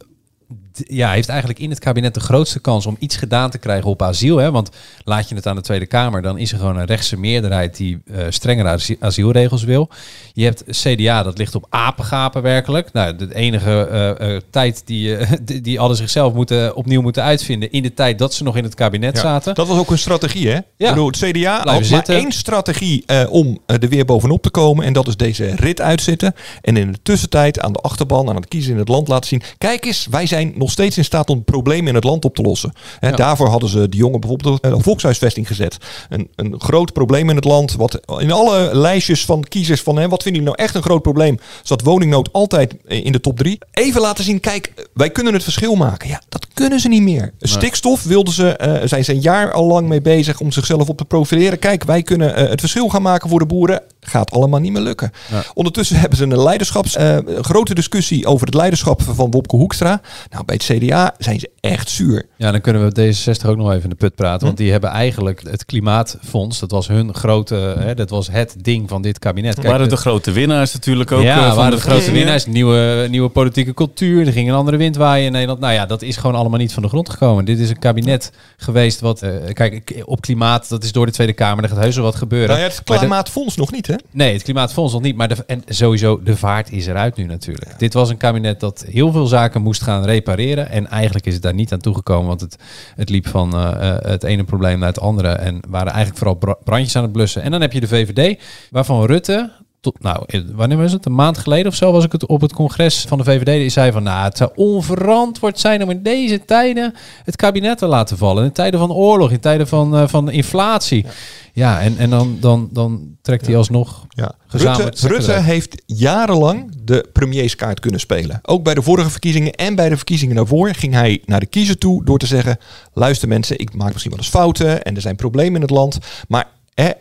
ja, 0.88 1.12
heeft 1.12 1.29
eigenlijk 1.29 1.60
in 1.60 1.69
het 1.69 1.79
kabinet 1.79 2.13
de 2.13 2.19
grootste 2.19 2.60
kans 2.60 2.86
om 2.86 2.96
iets 3.00 3.15
gedaan 3.15 3.50
te 3.50 3.57
krijgen 3.57 3.89
op 3.89 4.01
asiel. 4.01 4.38
Hè? 4.38 4.51
Want 4.51 4.69
laat 5.03 5.29
je 5.29 5.36
het 5.36 5.48
aan 5.48 5.55
de 5.55 5.62
Tweede 5.62 5.86
Kamer, 5.86 6.22
dan 6.22 6.38
is 6.38 6.51
er 6.51 6.57
gewoon 6.57 6.77
een 6.77 6.86
rechtse 6.86 7.17
meerderheid 7.17 7.77
die 7.77 8.00
eh 8.13 8.25
strengere 8.29 8.69
asi- 8.69 8.98
asielregels 9.00 9.63
wil. 9.63 9.89
Je 10.34 10.43
hebt 10.43 10.63
CDA, 10.69 11.24
dat 11.24 11.38
ligt 11.38 11.55
op 11.55 11.65
apengapen 11.69 12.41
werkelijk. 12.41 12.93
Nou, 12.93 13.15
de 13.15 13.36
enige 13.36 13.88
eh, 13.88 14.36
eh, 14.36 14.41
tijd 14.50 14.81
die, 14.86 15.17
die, 15.41 15.62
die 15.62 15.77
hadden 15.77 15.98
zichzelf 15.98 16.34
moeten, 16.34 16.75
opnieuw 16.75 17.01
moeten 17.01 17.24
uitvinden 17.24 17.72
in 17.72 17.84
de 17.84 17.93
tijd 17.93 18.19
dat 18.19 18.34
ze 18.34 18.43
nog 18.43 18.57
in 18.57 18.63
het 18.63 18.75
kabinet 18.75 19.15
Ja, 19.15 19.22
zaten. 19.22 19.55
Dat 19.55 19.67
was 19.67 19.77
ook 19.77 19.91
een 19.91 19.98
strategie, 19.98 20.50
hè? 20.50 20.57
Ik 20.57 20.89
bedoel, 20.89 21.07
het 21.07 21.17
CDA 21.17 21.63
had 21.63 21.89
maar 21.89 22.03
één 22.03 22.31
strategie 22.31 23.05
om 23.29 23.60
er 23.65 23.79
weer 23.79 24.05
bovenop 24.05 24.41
te 24.41 24.50
komen. 24.50 24.86
En 24.86 24.93
dat 24.93 25.07
is 25.07 25.17
deze 25.17 25.55
rit 25.55 25.81
uitzitten. 25.81 26.36
En 26.62 26.77
in 26.77 26.91
de 26.91 27.00
tussentijd 27.03 27.60
aan 27.60 27.74
de 27.74 27.79
achterban, 27.79 28.29
aan 28.29 28.36
het 28.36 28.48
kiezen 28.48 28.72
in 28.72 28.77
het 28.77 28.88
land 28.88 29.07
laten 29.07 29.27
zien. 29.27 29.41
Kijk 29.57 29.86
eens, 29.86 30.07
wij 30.10 30.25
zijn 30.25 30.53
nog 30.55 30.67
steeds 30.70 30.98
in 30.98 31.06
staat 31.06 31.30
om 31.30 31.44
problemen 31.44 31.88
in 31.88 31.96
het 31.96 32.04
land 32.04 32.26
op 32.26 32.36
te 32.36 32.42
lossen. 32.42 32.74
Hè, 33.00 33.12
Daarvoor 33.12 33.48
hadden 33.48 33.70
ze 33.70 33.90
de 33.90 33.98
jongen 33.98 34.20
bijvoorbeeld 34.20 34.66
een 34.66 34.84
volkshuisvesting 34.84 35.48
gezet. 35.48 35.78
Een, 36.10 36.30
een 36.36 36.56
groot 36.58 36.94
probleem 36.94 37.30
in 37.30 37.36
het 37.36 37.46
land. 37.46 37.76
Wat 37.76 38.00
in 38.18 38.32
alle 38.32 38.70
lijstjes 38.74 39.26
van 39.26 39.44
kiezers 39.44 39.82
van 39.82 39.98
hè, 39.98 40.10
wat 40.10 40.24
vinden 40.24 40.42
jullie 40.42 40.56
nou 40.56 40.68
echt 40.68 40.76
een 40.76 40.90
groot 40.90 41.02
probleem? 41.02 41.40
Zat 41.64 41.82
woningnood 41.82 42.34
altijd 42.34 42.76
in 42.88 43.12
de 43.12 43.20
top 43.20 43.38
drie. 43.38 43.58
Even 43.72 44.02
laten 44.02 44.24
zien, 44.24 44.40
kijk, 44.40 44.74
wij 44.94 45.10
kunnen 45.10 45.34
het 45.34 45.44
verschil 45.44 45.76
maken. 45.76 46.10
Ja, 46.10 46.22
dat 46.30 46.48
kunnen 46.54 46.80
ze 46.80 46.88
niet 46.88 47.02
meer. 47.02 47.34
Stikstof 47.40 48.04
wilden 48.04 48.34
ze, 48.34 48.56
eh, 48.56 48.88
zijn 48.88 49.04
ze 49.04 49.12
een 49.12 49.22
jaar 49.22 49.52
al 49.52 49.66
lang 49.66 49.88
mee 49.88 50.02
bezig 50.02 50.40
om 50.40 50.52
zichzelf 50.52 50.90
op 50.90 50.98
te 50.98 51.06
profileren. 51.06 51.60
Kijk, 51.60 51.84
wij 51.84 52.04
kunnen 52.04 52.36
eh, 52.36 52.50
het 52.50 52.60
verschil 52.60 52.90
gaan 52.90 53.02
maken 53.02 53.30
voor 53.30 53.40
de 53.40 53.46
boeren. 53.46 53.82
Gaat 54.10 54.32
allemaal 54.32 54.60
niet 54.60 54.72
meer 54.72 54.82
lukken. 54.82 55.12
Ondertussen 55.54 56.00
hebben 56.00 56.18
ze 56.18 56.24
een 56.24 56.42
leiderschaps, 56.42 56.96
eh, 56.96 57.18
grote 57.42 57.74
discussie 57.74 58.26
over 58.26 58.46
het 58.46 58.56
leiderschap 58.56 59.02
van 59.02 59.32
Wopke 59.32 59.56
Hoekstra. 59.56 60.02
Nou, 60.30 60.46
bij 60.46 60.60
het 60.64 60.78
CDA 60.84 61.14
zijn 61.18 61.40
ze 61.40 61.50
echt 61.60 61.90
zuur. 61.90 62.26
Ja, 62.36 62.52
dan 62.52 62.62
kunnen 62.62 62.94
we 62.94 63.14
D66 63.14 63.46
ook 63.50 63.58
nog 63.58 63.70
even 63.72 63.84
in 63.84 63.90
de 63.90 63.96
put 63.96 64.16
praten. 64.16 64.46
Want 64.46 64.58
die 64.58 64.72
hebben 64.72 64.90
eigenlijk 64.90 65.42
het 65.50 65.66
klimaatfonds, 65.66 66.60
dat 66.60 66.72
was 66.72 66.88
hun 66.88 67.14
grote, 67.16 67.56
hè, 67.80 67.94
dat 67.96 68.10
was 68.10 68.28
het 68.32 68.56
ding 68.62 68.90
van 68.90 69.02
dit 69.02 69.20
kabinet. 69.20 69.54
Kijk, 69.54 69.68
waren 69.68 69.90
de- 69.90 69.96
de 69.96 70.02
grote 70.02 70.32
winnaars 70.32 70.74
natuurlijk 70.74 71.12
ook. 71.12 71.20
eh, 71.20 71.26
ja, 71.42 71.48
van 71.48 71.56
waren 71.56 71.72
de 71.72 71.82
grote 71.82 72.12
winnaars. 72.12 72.46
Nieuwe, 72.46 73.08
nieuwe 73.10 73.30
politieke 73.30 73.74
cultuur. 73.74 74.26
Er 74.28 74.32
ging 74.34 74.50
een 74.50 74.56
andere 74.56 74.78
wind 74.78 74.96
waaien 74.96 75.26
in 75.26 75.32
Nederland. 75.32 75.60
Nou 75.60 75.74
ja, 75.74 75.86
dat 75.86 76.02
is 76.02 76.18
gewoon 76.18 76.36
allemaal 76.36 76.60
niet 76.60 76.74
van 76.74 76.84
de 76.84 76.90
grond 76.90 77.10
gekomen. 77.10 77.46
Dit 77.46 77.60
is 77.60 77.70
een 77.70 77.80
kabinet 77.80 78.32
geweest 78.58 79.00
wat... 79.00 79.22
eh, 79.22 79.32
kijk, 79.54 80.02
op 80.06 80.22
klimaat, 80.22 80.70
dat 80.70 80.84
is 80.84 80.92
door 80.92 81.06
de 81.06 81.12
Tweede 81.12 81.34
Kamer. 81.34 81.64
Er 81.64 81.70
gaat 81.70 81.80
heus 81.80 81.96
wel 81.96 82.04
wat 82.04 82.16
gebeuren. 82.16 82.48
Nou 82.50 82.60
ja, 82.60 82.66
het 82.66 82.76
klimaatfonds 83.00 83.56
nog 83.56 83.72
niet, 83.72 83.88
hè? 83.88 83.96
Nee, 84.12 84.34
het 84.34 84.44
klimaatfonds 84.44 84.94
nog 84.94 85.01
niet. 85.01 85.16
Maar 85.16 85.27
de, 85.27 85.44
en 85.48 85.63
sowieso, 85.68 86.24
de 86.24 86.38
vaart 86.38 86.72
is 86.72 86.88
eruit 86.88 87.16
nu 87.16 87.24
natuurlijk. 87.24 87.80
Dit 87.80 87.94
was 87.94 88.10
een 88.10 88.18
kabinet 88.18 88.60
dat 88.60 88.86
heel 88.89 89.12
veel 89.12 89.25
zaken 89.25 89.62
moest 89.62 89.82
gaan 89.84 90.06
repareren. 90.06 90.70
En 90.70 90.88
eigenlijk 90.88 91.25
is 91.25 91.34
het 91.34 91.42
daar 91.42 91.54
niet 91.54 91.74
aan 91.74 91.80
toegekomen. 91.80 92.27
Want 92.27 92.42
het, 92.42 92.58
het 92.96 93.10
liep 93.10 93.27
van 93.27 93.54
eh, 93.54 93.92
eh, 93.92 93.98
het 94.01 94.24
ene 94.24 94.44
probleem 94.44 94.80
naar 94.80 94.88
het 94.88 95.00
andere. 95.00 95.27
En 95.27 95.60
waren 95.68 95.88
eigenlijk 95.92 96.18
vooral 96.18 96.36
bra- 96.36 96.58
brandjes 96.63 96.96
aan 96.96 97.04
het 97.04 97.12
blussen. 97.12 97.42
En 97.42 97.51
dan 97.51 97.62
heb 97.62 97.74
je 97.74 97.80
de 97.80 97.88
VVD, 97.88 98.42
waarvan 98.72 99.06
Rutte... 99.06 99.51
Tot, 99.79 100.01
nou, 100.01 100.25
wanneer 100.55 100.77
was 100.77 100.91
het? 100.91 101.05
Een 101.05 101.15
maand 101.15 101.38
geleden 101.38 101.67
of 101.67 101.75
zo 101.75 101.91
was 101.91 102.03
ik 102.03 102.12
het 102.12 102.25
op 102.25 102.41
het 102.41 102.53
congres 102.53 103.05
van 103.07 103.17
de 103.17 103.24
VVD. 103.24 103.46
Die 103.46 103.69
zei 103.69 103.91
van, 103.91 104.03
nou, 104.03 104.24
het 104.24 104.38
zou 104.38 104.51
onverantwoord 104.55 105.60
zijn 105.60 105.84
om 105.84 105.89
in 105.89 106.03
deze 106.03 106.46
tijden 106.46 106.93
het 107.24 107.36
kabinet 107.36 107.77
te 107.77 107.86
laten 107.86 108.17
vallen. 108.17 108.43
In 108.43 108.51
tijden 108.51 108.79
van 108.79 108.91
oorlog, 108.91 109.31
in 109.31 109.39
tijden 109.39 109.67
van, 109.67 109.96
eh, 109.96 110.07
van 110.07 110.31
inflatie. 110.31 111.05
Ja, 111.53 111.81
en, 111.81 111.98
en 111.98 112.10
dan, 112.10 112.38
dan, 112.39 112.69
dan 112.72 113.15
trekt 113.22 113.46
hij 113.46 113.55
alsnog 113.57 114.05
Ja. 114.10 114.31
gezamenlijk 114.48 115.00
Rutte, 115.00 115.07
Rutte 115.07 115.31
heeft 115.41 115.81
jarenlang 115.86 116.72
de 116.84 117.10
premierskaart 117.13 117.79
kunnen 117.79 118.00
spelen. 118.00 118.39
Ook 118.43 118.63
bij 118.63 118.74
de 118.74 118.81
vorige 118.81 119.10
verkiezingen 119.10 119.53
en 119.53 119.75
bij 119.75 119.89
de 119.89 119.96
verkiezingen 119.96 120.36
daarvoor 120.36 120.74
ging 120.74 120.93
hij 120.93 121.22
naar 121.25 121.39
de 121.39 121.46
kiezer 121.46 121.77
toe 121.77 122.03
door 122.05 122.17
te 122.17 122.25
zeggen: 122.25 122.57
luister 122.93 123.27
mensen, 123.27 123.60
ik 123.60 123.74
maak 123.74 123.91
misschien 123.91 124.12
wel 124.12 124.19
eens 124.19 124.29
fouten 124.29 124.84
en 124.84 124.96
er 124.96 125.01
zijn 125.01 125.15
problemen 125.15 125.55
in 125.55 125.62
het 125.62 125.69
land, 125.69 125.98
maar 126.27 126.48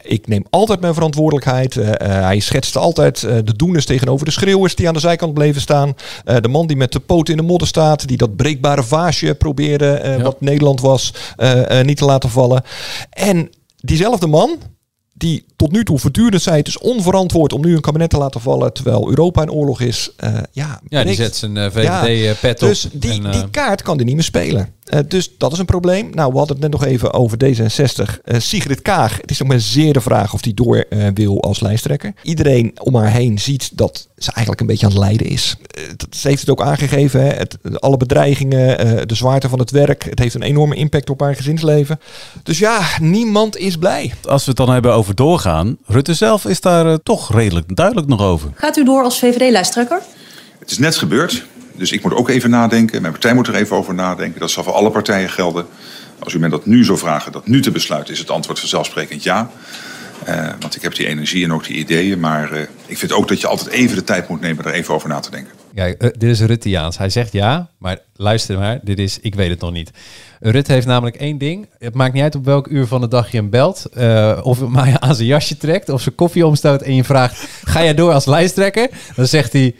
Ik 0.02 0.26
neem 0.26 0.44
altijd 0.50 0.80
mijn 0.80 0.94
verantwoordelijkheid. 0.94 1.76
Eh, 1.76 1.88
eh, 1.88 2.24
hij 2.24 2.38
schetste 2.40 2.78
altijd 2.78 3.22
eh, 3.22 3.36
de 3.44 3.56
doeners 3.56 3.84
tegenover 3.84 4.24
de 4.26 4.30
schreeuwers 4.32 4.74
die 4.74 4.88
aan 4.88 4.94
de 4.94 5.00
zijkant 5.00 5.34
bleven 5.34 5.60
staan. 5.60 5.94
De 6.40 6.48
man 6.48 6.66
die 6.66 6.76
met 6.76 6.92
de 6.92 7.00
poot 7.00 7.28
in 7.28 7.36
de 7.36 7.42
modder 7.42 7.68
staat, 7.68 8.08
die 8.08 8.16
dat 8.16 8.36
breekbare 8.36 8.82
vaasje 8.82 9.34
probeerde, 9.34 10.00
Ja. 10.04 10.22
wat 10.22 10.40
Nederland 10.40 10.80
was, 10.80 11.12
niet 11.82 11.96
te 11.96 12.04
laten 12.04 12.30
vallen. 12.30 12.62
En 13.10 13.50
diezelfde 13.80 14.26
man, 14.26 14.58
die 15.12 15.44
tot 15.56 15.72
nu 15.72 15.84
toe 15.84 15.98
voortdurend 15.98 16.42
zei: 16.42 16.56
het 16.56 16.68
is 16.68 16.78
onverantwoord 16.78 17.52
om 17.52 17.60
nu 17.60 17.74
een 17.74 17.80
kabinet 17.80 18.10
te 18.10 18.18
laten 18.18 18.40
vallen 18.40 18.72
terwijl 18.72 19.08
Europa 19.08 19.42
in 19.42 19.50
oorlog 19.50 19.80
is. 19.80 20.10
ja, 20.52 20.80
Ja, 20.88 21.04
die 21.04 21.14
zet 21.14 21.36
zijn 21.36 21.54
Ja, 21.54 21.70
VVD-pet 21.70 22.62
op. 22.62 22.68
dus 22.68 22.88
die, 22.92 23.10
en, 23.24 23.30
die 23.30 23.50
kaart 23.50 23.82
kan 23.82 23.96
die 23.96 24.06
niet 24.06 24.14
meer 24.14 24.24
spelen. 24.24 24.74
Eh, 24.86 25.00
dus 25.08 25.30
dat 25.38 25.52
is 25.52 25.58
een 25.58 25.64
probleem. 25.64 26.10
Nou, 26.14 26.32
we 26.32 26.38
hadden 26.38 26.56
het 26.60 26.70
net 26.70 26.80
nog 26.80 26.84
even 26.90 27.12
over 27.12 27.38
D66. 27.44 28.20
Eh, 28.24 28.40
Sigrid 28.40 28.82
Kaag, 28.82 29.16
het 29.20 29.30
is 29.30 29.38
nog 29.38 29.48
maar 29.48 29.60
zeer 29.60 29.92
de 29.92 30.00
vraag 30.00 30.34
of 30.34 30.40
die 30.40 30.54
door 30.54 30.76
eh, 30.76 31.06
wil 31.14 31.42
als 31.42 31.60
lijsttrekker. 31.60 32.14
Iedereen 32.22 32.72
om 32.82 32.94
haar 32.96 33.10
heen 33.10 33.38
ziet 33.38 33.70
dat 33.78 34.08
ze 34.18 34.26
eigenlijk 34.32 34.60
een 34.60 34.66
beetje 34.66 34.86
aan 34.86 34.92
het 34.92 35.00
lijden 35.00 35.26
is. 35.26 35.56
Dat- 35.96 36.14
ze 36.16 36.28
heeft 36.28 36.40
het 36.40 36.50
ook 36.50 36.62
aangegeven. 36.62 37.20
Hè? 37.20 37.28
Het, 37.28 37.56
alle 37.74 37.96
bedreigingen, 37.96 38.78
eh, 38.78 39.02
de 39.06 39.14
zwaarte 39.14 39.48
van 39.48 39.58
het 39.58 39.70
werk. 39.70 40.04
Het 40.04 40.18
heeft 40.18 40.34
een 40.34 40.42
enorme 40.42 40.74
impact 40.74 41.10
op 41.10 41.20
haar 41.20 41.36
gezinsleven. 41.36 42.00
Dus 42.42 42.58
ja, 42.58 42.80
niemand 43.00 43.56
is 43.56 43.76
blij. 43.76 44.12
Als 44.28 44.42
we 44.44 44.48
het 44.48 44.58
dan 44.58 44.70
hebben 44.70 44.92
over 44.92 45.14
doorgaan, 45.14 45.76
Rutte 45.86 46.14
zelf 46.14 46.44
is 46.44 46.60
daar 46.60 47.02
toch 47.02 47.32
redelijk 47.34 47.76
duidelijk 47.76 48.08
nog 48.08 48.20
over. 48.20 48.50
Gaat 48.54 48.76
u 48.76 48.84
door 48.84 49.02
als 49.02 49.18
VVD-lijsttrekker? 49.18 50.00
Het 50.58 50.70
is 50.70 50.78
net 50.78 50.96
gebeurd, 50.96 51.46
dus 51.76 51.92
ik 51.92 52.02
moet 52.02 52.14
ook 52.14 52.28
even 52.28 52.50
nadenken. 52.50 53.00
Mijn 53.00 53.12
partij 53.12 53.34
moet 53.34 53.46
er 53.46 53.54
even 53.54 53.76
over 53.76 53.94
nadenken. 53.94 54.40
Dat 54.40 54.50
zal 54.50 54.64
voor 54.64 54.72
alle 54.72 54.90
partijen 54.90 55.30
gelden. 55.30 55.66
Als 56.18 56.34
u 56.34 56.38
mij 56.38 56.48
dat 56.48 56.66
nu 56.66 56.84
zou 56.84 56.98
vragen, 56.98 57.32
dat 57.32 57.46
nu 57.46 57.62
te 57.62 57.70
besluiten, 57.70 58.12
is 58.12 58.18
het 58.18 58.30
antwoord 58.30 58.58
vanzelfsprekend 58.58 59.22
ja. 59.22 59.50
Eh, 60.24 60.48
want 60.60 60.76
ik 60.76 60.82
heb 60.82 60.94
die 60.94 61.06
energie 61.06 61.44
en 61.44 61.52
ook 61.52 61.64
die 61.64 61.76
ideeën. 61.76 62.20
Maar 62.20 62.52
eh, 62.52 62.60
ik 62.86 62.98
vind 62.98 63.12
ook 63.12 63.28
dat 63.28 63.40
je 63.40 63.46
altijd 63.46 63.68
even 63.68 63.96
de 63.96 64.04
tijd 64.04 64.28
moet 64.28 64.40
nemen 64.40 64.64
er 64.64 64.72
even 64.72 64.94
over 64.94 65.08
na 65.08 65.20
te 65.20 65.30
denken. 65.30 65.52
Kijk, 65.74 66.02
eh, 66.02 66.08
dit 66.18 66.30
is 66.30 66.40
Rutteaans. 66.40 66.98
Hij 66.98 67.10
zegt 67.10 67.32
ja, 67.32 67.70
maar 67.78 67.98
luister 68.16 68.58
maar, 68.58 68.78
dit 68.82 68.98
is, 68.98 69.18
ik 69.20 69.34
weet 69.34 69.50
het 69.50 69.60
nog 69.60 69.72
niet. 69.72 69.90
Rutte 70.40 70.72
heeft 70.72 70.86
namelijk 70.86 71.16
één 71.16 71.38
ding. 71.38 71.68
Het 71.78 71.94
maakt 71.94 72.12
niet 72.12 72.22
uit 72.22 72.34
op 72.34 72.44
welk 72.44 72.66
uur 72.66 72.86
van 72.86 73.00
de 73.00 73.08
dag 73.08 73.30
je 73.30 73.36
hem 73.36 73.50
belt. 73.50 73.86
of 74.42 74.60
het 74.60 74.68
maar 74.68 74.98
aan 75.00 75.14
zijn 75.14 75.28
jasje 75.28 75.56
trekt, 75.56 75.88
of 75.88 76.02
zijn 76.02 76.14
koffie 76.14 76.46
omstoot 76.46 76.82
en 76.82 76.94
je 76.94 77.04
vraagt, 77.04 77.48
ga 77.64 77.82
jij 77.82 77.94
door 77.94 78.12
als 78.12 78.26
lijsttrekker? 78.26 78.88
Dan 79.16 79.26
zegt 79.26 79.52
hij, 79.52 79.74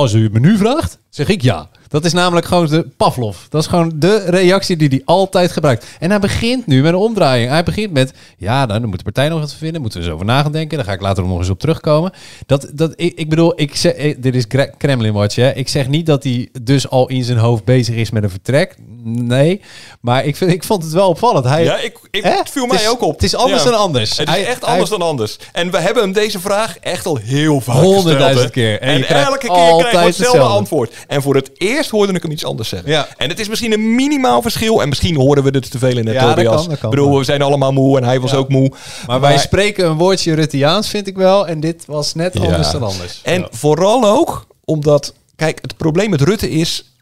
als 0.00 0.12
u 0.12 0.28
me 0.32 0.38
nu 0.38 0.56
vraagt, 0.56 1.00
zeg 1.08 1.28
ik 1.28 1.42
ja. 1.42 1.68
Dat 1.90 2.04
is 2.04 2.12
namelijk 2.12 2.46
gewoon 2.46 2.66
de 2.66 2.86
Pavlov. 2.96 3.36
Dat 3.48 3.60
is 3.62 3.66
gewoon 3.68 3.92
de 3.94 4.24
reactie 4.26 4.76
die 4.76 4.88
hij 4.88 5.02
altijd 5.04 5.52
gebruikt. 5.52 5.86
En 5.98 6.10
hij 6.10 6.18
begint 6.18 6.66
nu 6.66 6.82
met 6.82 6.92
een 6.92 6.98
omdraaiing. 6.98 7.50
Hij 7.50 7.62
begint 7.62 7.92
met, 7.92 8.12
ja, 8.38 8.66
dan 8.66 8.84
moet 8.84 8.96
de 8.98 9.04
partij 9.04 9.28
nog 9.28 9.40
wat 9.40 9.54
vinden. 9.54 9.80
Moeten 9.80 9.98
we 10.00 10.04
eens 10.04 10.14
over 10.14 10.26
na 10.26 10.42
gaan 10.42 10.52
denken. 10.52 10.76
Daar 10.76 10.86
ga 10.86 10.92
ik 10.92 11.00
later 11.00 11.24
nog 11.24 11.38
eens 11.38 11.48
op 11.50 11.58
terugkomen. 11.58 12.12
Dat, 12.46 12.70
dat, 12.72 12.92
ik, 12.96 13.12
ik 13.18 13.28
bedoel, 13.28 13.52
ik 13.60 13.76
zeg, 13.76 13.92
eh, 13.92 14.14
dit 14.18 14.34
is 14.34 14.46
Kre- 14.46 14.70
Kremlin 14.78 15.12
Watch. 15.12 15.34
Hè. 15.36 15.50
Ik 15.52 15.68
zeg 15.68 15.88
niet 15.88 16.06
dat 16.06 16.24
hij 16.24 16.48
dus 16.62 16.88
al 16.90 17.08
in 17.08 17.24
zijn 17.24 17.38
hoofd 17.38 17.64
bezig 17.64 17.94
is 17.94 18.10
met 18.10 18.22
een 18.22 18.30
vertrek. 18.30 18.74
Nee, 19.04 19.60
maar 20.00 20.24
ik, 20.24 20.36
vind, 20.36 20.50
ik 20.52 20.64
vond 20.64 20.82
het 20.82 20.92
wel 20.92 21.08
opvallend. 21.08 21.44
Hij, 21.44 21.64
Ja, 21.64 21.78
ik, 21.78 21.98
ik, 22.10 22.22
het 22.24 22.50
viel 22.50 22.62
Het 22.62 22.72
mij 22.72 22.82
is- 22.82 22.88
ook 22.88 23.00
op. 23.02 23.12
Het 23.12 23.22
is 23.22 23.34
anders 23.34 23.62
Ja. 23.62 23.70
dan 23.70 23.78
anders. 23.80 24.10
Het 24.18 24.28
is 24.28 24.34
Hij- 24.34 24.46
echt 24.46 24.60
hij- 24.64 24.70
anders 24.72 24.90
dan 24.90 25.02
anders. 25.02 25.38
En 25.52 25.70
we 25.70 25.78
hebben 25.78 26.02
hem 26.02 26.12
deze 26.12 26.40
vraag 26.40 26.78
echt 26.78 27.06
al 27.06 27.16
heel 27.16 27.60
vaak 27.60 27.76
Honderdduizend 27.82 28.52
gesteld, 28.52 28.70
hè. 28.70 28.78
keer. 28.78 28.80
En 28.80 29.08
elke 29.08 29.38
keer 29.38 29.48
krijgen 29.50 29.78
we 29.78 29.86
hetzelfde 29.86 30.06
hetzelfde. 30.06 30.40
antwoord. 30.40 30.94
En 31.08 31.22
voor 31.22 31.34
het 31.34 31.50
eerst 31.54 31.79
hoorde 31.88 32.12
ik 32.12 32.22
hem 32.22 32.30
iets 32.30 32.44
anders 32.44 32.68
zeggen. 32.68 32.90
Ja. 32.90 33.08
En 33.16 33.28
het 33.28 33.38
is 33.38 33.48
misschien 33.48 33.72
een 33.72 33.94
minimaal 33.94 34.42
verschil. 34.42 34.82
En 34.82 34.88
misschien 34.88 35.16
horen 35.16 35.42
we 35.42 35.50
het 35.50 35.70
te 35.70 35.78
veel 35.78 35.96
in 35.96 36.06
het 36.06 36.14
Ja, 36.14 36.34
Tobias. 36.34 36.66
Ik 36.66 36.80
bedoel, 36.90 37.18
we 37.18 37.24
zijn 37.24 37.42
allemaal 37.42 37.72
moe 37.72 37.98
en 37.98 38.04
hij 38.04 38.20
was 38.20 38.30
Ja. 38.30 38.36
ook 38.36 38.48
moe. 38.48 38.72
Maar 39.06 39.20
wij 39.20 39.38
spreken 39.38 39.86
een 39.86 39.96
woordje 39.96 40.34
Rutteaans, 40.34 40.88
vind 40.88 41.06
ik 41.06 41.16
wel. 41.16 41.46
En 41.46 41.60
dit 41.60 41.84
was 41.86 42.14
net 42.14 42.40
anders 42.40 42.70
dan 42.70 42.82
anders. 42.82 43.20
En 43.22 43.46
vooral 43.50 44.04
ook 44.08 44.46
omdat, 44.64 45.14
kijk, 45.36 45.58
het 45.62 45.76
probleem 45.76 46.10
met 46.10 46.20
Rutte 46.20 46.50
is, 46.50 46.94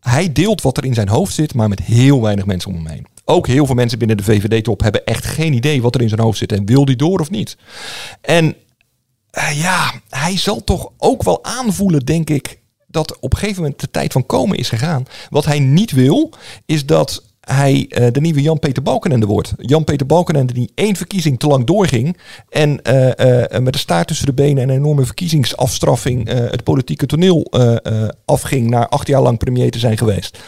hij 0.00 0.32
deelt 0.32 0.62
wat 0.62 0.76
er 0.76 0.84
in 0.84 0.94
zijn 0.94 1.08
hoofd 1.08 1.34
zit, 1.34 1.54
maar 1.54 1.68
met 1.68 1.80
heel 1.80 2.22
weinig 2.22 2.46
mensen 2.46 2.70
om 2.70 2.76
hem 2.76 2.86
heen. 2.86 3.06
Ook 3.24 3.46
heel 3.46 3.66
veel 3.66 3.74
mensen 3.74 3.98
binnen 3.98 4.16
de 4.16 4.22
VVD-top 4.22 4.80
hebben 4.80 5.04
echt 5.04 5.24
geen 5.26 5.52
idee 5.52 5.82
wat 5.82 5.94
er 5.94 6.00
in 6.02 6.08
zijn 6.08 6.20
hoofd 6.20 6.38
zit 6.38 6.52
en 6.52 6.66
wil 6.66 6.84
die 6.84 6.96
door 6.96 7.20
of 7.20 7.30
niet. 7.30 7.56
En 8.20 8.54
eh, 9.30 9.60
ja, 9.60 9.92
hij 10.08 10.36
zal 10.38 10.64
toch 10.64 10.88
ook 10.98 11.22
wel 11.22 11.44
aanvoelen, 11.44 12.00
denk 12.04 12.30
ik, 12.30 12.58
dat 13.06 13.16
op 13.20 13.32
een 13.32 13.38
gegeven 13.38 13.62
moment 13.62 13.80
de 13.80 13.90
tijd 13.90 14.12
van 14.12 14.26
komen 14.26 14.58
is 14.58 14.68
gegaan. 14.68 15.04
Wat 15.30 15.44
hij 15.44 15.58
niet 15.58 15.90
wil, 15.90 16.30
is 16.66 16.86
dat 16.86 17.22
hij 17.40 17.86
eh, 17.88 18.06
de 18.12 18.20
nieuwe 18.20 18.42
Jan-Peter 18.42 18.82
Balkenende 18.82 19.26
wordt. 19.26 19.52
Jan-Peter 19.56 20.06
Balkenende 20.06 20.52
die 20.52 20.70
één 20.74 20.96
verkiezing 20.96 21.38
te 21.38 21.46
lang 21.46 21.66
doorging 21.66 22.16
en 22.48 22.82
eh, 22.82 23.44
eh, 23.54 23.62
met 23.62 23.72
de 23.72 23.78
staart 23.78 24.06
tussen 24.08 24.26
de 24.26 24.32
benen 24.32 24.62
en 24.62 24.68
een 24.68 24.76
enorme 24.76 25.04
verkiezingsafstraffing 25.04 26.28
eh, 26.28 26.36
het 26.38 26.64
politieke 26.64 27.06
toneel 27.06 27.42
eh, 27.50 27.76
eh, 27.82 28.08
afging 28.24 28.70
naar 28.70 28.88
acht 28.88 29.06
jaar 29.06 29.22
lang 29.22 29.38
premier 29.38 29.70
te 29.70 29.78
zijn 29.78 29.98
geweest. 29.98 30.38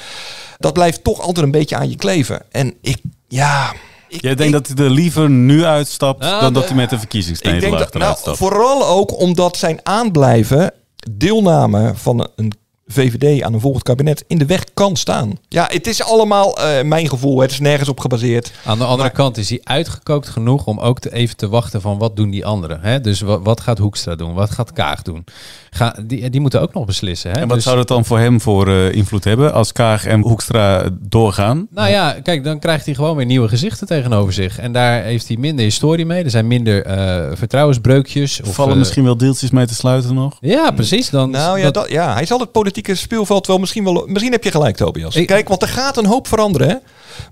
Dat 0.59 0.73
blijft 0.73 1.05
toch 1.05 1.21
altijd 1.21 1.45
een 1.47 1.51
beetje 1.53 1.77
aan 1.77 1.91
je 1.91 1.97
kleven. 1.97 2.43
En 2.51 2.75
ik, 2.81 2.97
ja... 3.29 3.73
Ik, 4.09 4.23
Jij 4.23 4.35
denkt 4.35 4.55
ik- 4.57 4.67
dat 4.67 4.79
hij 4.79 4.87
er 4.87 4.93
liever 4.93 5.31
nu 5.31 5.65
uitstapt 5.65 6.21
Nou, 6.21 6.41
dan 6.41 6.53
de- 6.53 6.59
dat 6.59 6.69
hij 6.69 6.77
met 6.77 6.89
de 6.89 6.95
ik 6.95 7.01
verkiezingsnederlaag 7.01 7.71
denk 7.71 7.83
dat, 7.83 7.95
eruit 7.95 8.11
nou, 8.11 8.21
stapt? 8.21 8.37
vooral 8.39 8.87
ook 8.87 9.21
omdat 9.21 9.57
zijn 9.57 9.81
aanblijven 9.83 10.73
deelname 11.11 11.95
van 11.95 12.31
een 12.37 12.53
VVD 12.93 13.43
aan 13.43 13.55
een 13.55 13.61
volgend 13.61 13.83
kabinet 13.85 14.25
in 14.27 14.39
de 14.39 14.47
weg 14.47 14.65
kan 14.75 14.97
staan. 14.97 15.39
Ja, 15.49 15.69
het 15.73 15.87
is 15.87 16.03
allemaal 16.03 16.59
eh, 16.59 16.83
mijn 16.85 17.09
gevoel. 17.09 17.41
Het 17.41 17.51
is 17.51 17.61
nergens 17.61 17.89
op 17.89 18.01
gebaseerd. 18.01 18.53
Aan 18.65 18.79
de 18.79 18.85
andere 18.85 19.11
kant 19.11 19.37
is 19.37 19.49
hij 19.49 19.61
uitgekookt 19.63 20.29
genoeg 20.29 20.67
om 20.67 20.79
ook 20.79 20.99
te 20.99 21.13
even 21.13 21.37
te 21.37 21.49
wachten 21.49 21.81
van 21.81 21.99
wat 21.99 22.17
doen 22.17 22.31
die 22.31 22.47
anderen. 22.47 22.79
Hè? 22.83 23.01
Dus 23.01 23.21
wat, 23.21 23.41
wat 23.43 23.61
gaat 23.61 23.79
Hoekstra 23.79 24.15
doen? 24.15 24.35
Wat 24.35 24.51
gaat 24.51 24.73
Kaag 24.73 25.03
doen? 25.03 25.25
Ga, 25.71 25.97
die, 26.07 26.31
die 26.31 26.41
moeten 26.41 26.61
ook 26.61 26.75
nog 26.75 26.85
beslissen. 26.85 27.31
Hè? 27.31 27.37
En 27.41 27.47
wat 27.47 27.57
Dus- 27.57 27.65
zou 27.65 27.77
dat 27.77 27.89
dan 27.89 28.05
voor 28.05 28.19
hem 28.19 28.41
voor 28.41 28.69
eh, 28.69 28.93
invloed 28.93 29.25
hebben 29.25 29.53
als 29.53 29.73
Kaag 29.73 30.07
en 30.07 30.21
Hoekstra 30.21 30.89
doorgaan? 31.01 31.67
Nou 31.71 31.89
ja, 31.91 32.17
kijk, 32.23 32.45
dan 32.45 32.59
krijgt 32.59 32.85
hij 32.85 32.95
gewoon 32.95 33.17
weer 33.17 33.27
nieuwe 33.27 33.49
gezichten 33.49 33.87
tegenover 33.87 34.33
zich. 34.33 34.59
En 34.59 34.73
daar 34.73 35.03
heeft 35.03 35.29
hij 35.29 35.37
minder 35.37 35.65
historie 35.65 36.07
mee. 36.07 36.25
Er 36.25 36.31
zijn 36.31 36.47
minder 36.47 36.85
eh, 36.85 37.37
vertrouwensbreukjes. 37.37 38.41
Of, 38.41 38.55
Vallen 38.55 38.79
misschien 38.79 39.05
wel 39.05 39.17
deeltjes 39.17 39.51
mee 39.51 39.67
te 39.67 39.75
sluiten 39.75 40.15
nog? 40.15 40.37
Ja, 40.41 40.71
precies. 40.71 41.11
Dan, 41.11 41.31
Nou 41.31 41.59
ja, 41.59 41.71
dat, 41.71 41.91
ja, 41.91 42.13
hij 42.13 42.27
zal 42.27 42.41
het 42.41 42.53
politieke 42.81 43.07
speelveld 43.07 43.47
wel 43.47 43.59
misschien 43.59 43.85
wel... 43.85 44.05
Misschien 44.07 44.33
heb 44.33 44.45
je 44.45 44.51
gelijk, 44.51 44.77
Tobias. 44.77 45.17
Ik- 45.17 45.27
Kijk, 45.27 45.49
want 45.49 45.63
er 45.63 45.69
gaat 45.69 45.97
een 45.97 46.07
hoop 46.07 46.27
veranderen, 46.29 46.69
hè? 46.69 46.75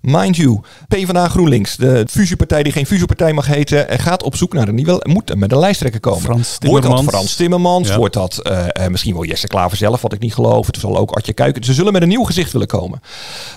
Mind 0.02 0.36
you, 0.36 0.60
PvdA 0.88 1.28
GroenLinks, 1.28 1.76
de 1.76 2.04
fusiepartij 2.10 2.62
die 2.62 2.72
geen 2.72 2.86
fusiepartij 2.86 3.32
mag 3.32 3.46
heten, 3.46 3.86
gaat 4.00 4.22
op 4.22 4.36
zoek 4.36 4.52
naar 4.52 4.68
een 4.68 4.74
nieuwe... 4.74 5.00
Moet 5.08 5.34
met 5.34 5.52
een 5.52 5.58
lijsttrekker 5.58 6.00
komen. 6.00 6.20
Frans 6.20 6.56
Wordt 6.60 6.86
dat. 6.86 7.04
Frans 7.04 7.34
Timmermans? 7.34 7.88
Ja. 7.88 7.96
Wordt 7.96 8.14
dat 8.14 8.38
eh, 8.38 8.66
eh, 8.72 8.90
misschien 8.90 9.14
wel 9.14 9.24
Jesse 9.24 9.46
Klaver 9.46 9.76
zelf, 9.76 10.00
wat 10.02 10.12
ik 10.12 10.20
niet 10.20 10.34
geloof. 10.34 10.66
Het 10.66 10.76
zal 10.76 10.96
ook 10.98 11.10
Artje 11.10 11.32
Kuiken. 11.32 11.64
Ze 11.64 11.72
zullen 11.74 11.92
met 11.92 12.02
een 12.02 12.08
nieuw 12.08 12.22
gezicht 12.24 12.52
willen 12.52 12.66
komen. 12.66 13.00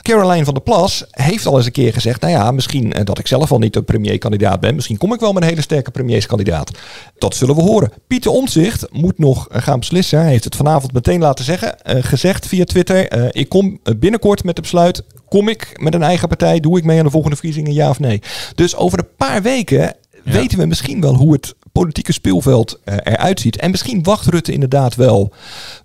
Caroline 0.01 0.45
van 0.45 0.53
der 0.53 0.63
Plas 0.63 1.03
heeft 1.11 1.45
al 1.45 1.57
eens 1.57 1.65
een 1.65 1.71
keer 1.71 1.93
gezegd... 1.93 2.21
nou 2.21 2.33
ja, 2.33 2.51
misschien 2.51 2.93
eh, 2.93 3.05
dat 3.05 3.19
ik 3.19 3.27
zelf 3.27 3.51
al 3.51 3.59
niet 3.59 3.75
een 3.75 3.85
premierkandidaat 3.85 4.59
ben. 4.59 4.75
Misschien 4.75 4.97
kom 4.97 5.13
ik 5.13 5.19
wel 5.19 5.33
met 5.33 5.43
een 5.43 5.49
hele 5.49 5.61
sterke 5.61 5.91
premierskandidaat. 5.91 6.71
Dat 7.17 7.35
zullen 7.35 7.55
we 7.55 7.61
horen. 7.61 7.91
Pieter 8.07 8.31
Omtzigt 8.31 8.85
moet 8.91 9.17
nog 9.19 9.47
gaan 9.49 9.79
beslissen. 9.79 10.19
Hij 10.19 10.29
heeft 10.29 10.43
het 10.43 10.55
vanavond 10.55 10.93
meteen 10.93 11.19
laten 11.19 11.45
zeggen. 11.45 11.75
Eh, 11.83 12.03
gezegd 12.03 12.47
via 12.47 12.63
Twitter. 12.63 13.07
eh, 13.07 13.27
ik 13.31 13.49
kom 13.49 13.79
eh, 13.83 13.95
binnenkort 13.95 14.43
met 14.43 14.57
het 14.57 14.61
besluit... 14.61 15.03
kom 15.29 15.47
ik 15.47 15.79
met 15.79 15.93
een 15.93 16.03
eigen 16.03 16.27
partij? 16.27 16.59
Doe 16.59 16.77
ik 16.77 16.83
mee 16.83 16.97
aan 16.97 17.05
de 17.05 17.11
volgende 17.11 17.35
verkiezingen? 17.35 17.73
Ja 17.73 17.89
of 17.89 17.99
nee? 17.99 18.21
Dus 18.55 18.75
over 18.75 18.99
een 18.99 19.15
paar 19.17 19.41
weken 19.41 19.95
weten 20.23 20.57
we 20.57 20.65
misschien 20.65 21.01
wel 21.01 21.15
hoe 21.15 21.33
het 21.33 21.55
politieke 21.71 22.11
speelveld 22.13 22.79
eruit 22.85 23.39
ziet. 23.39 23.57
En 23.57 23.71
misschien 23.71 24.03
wacht 24.03 24.25
Rutte 24.25 24.51
inderdaad 24.51 24.95
wel 24.95 25.33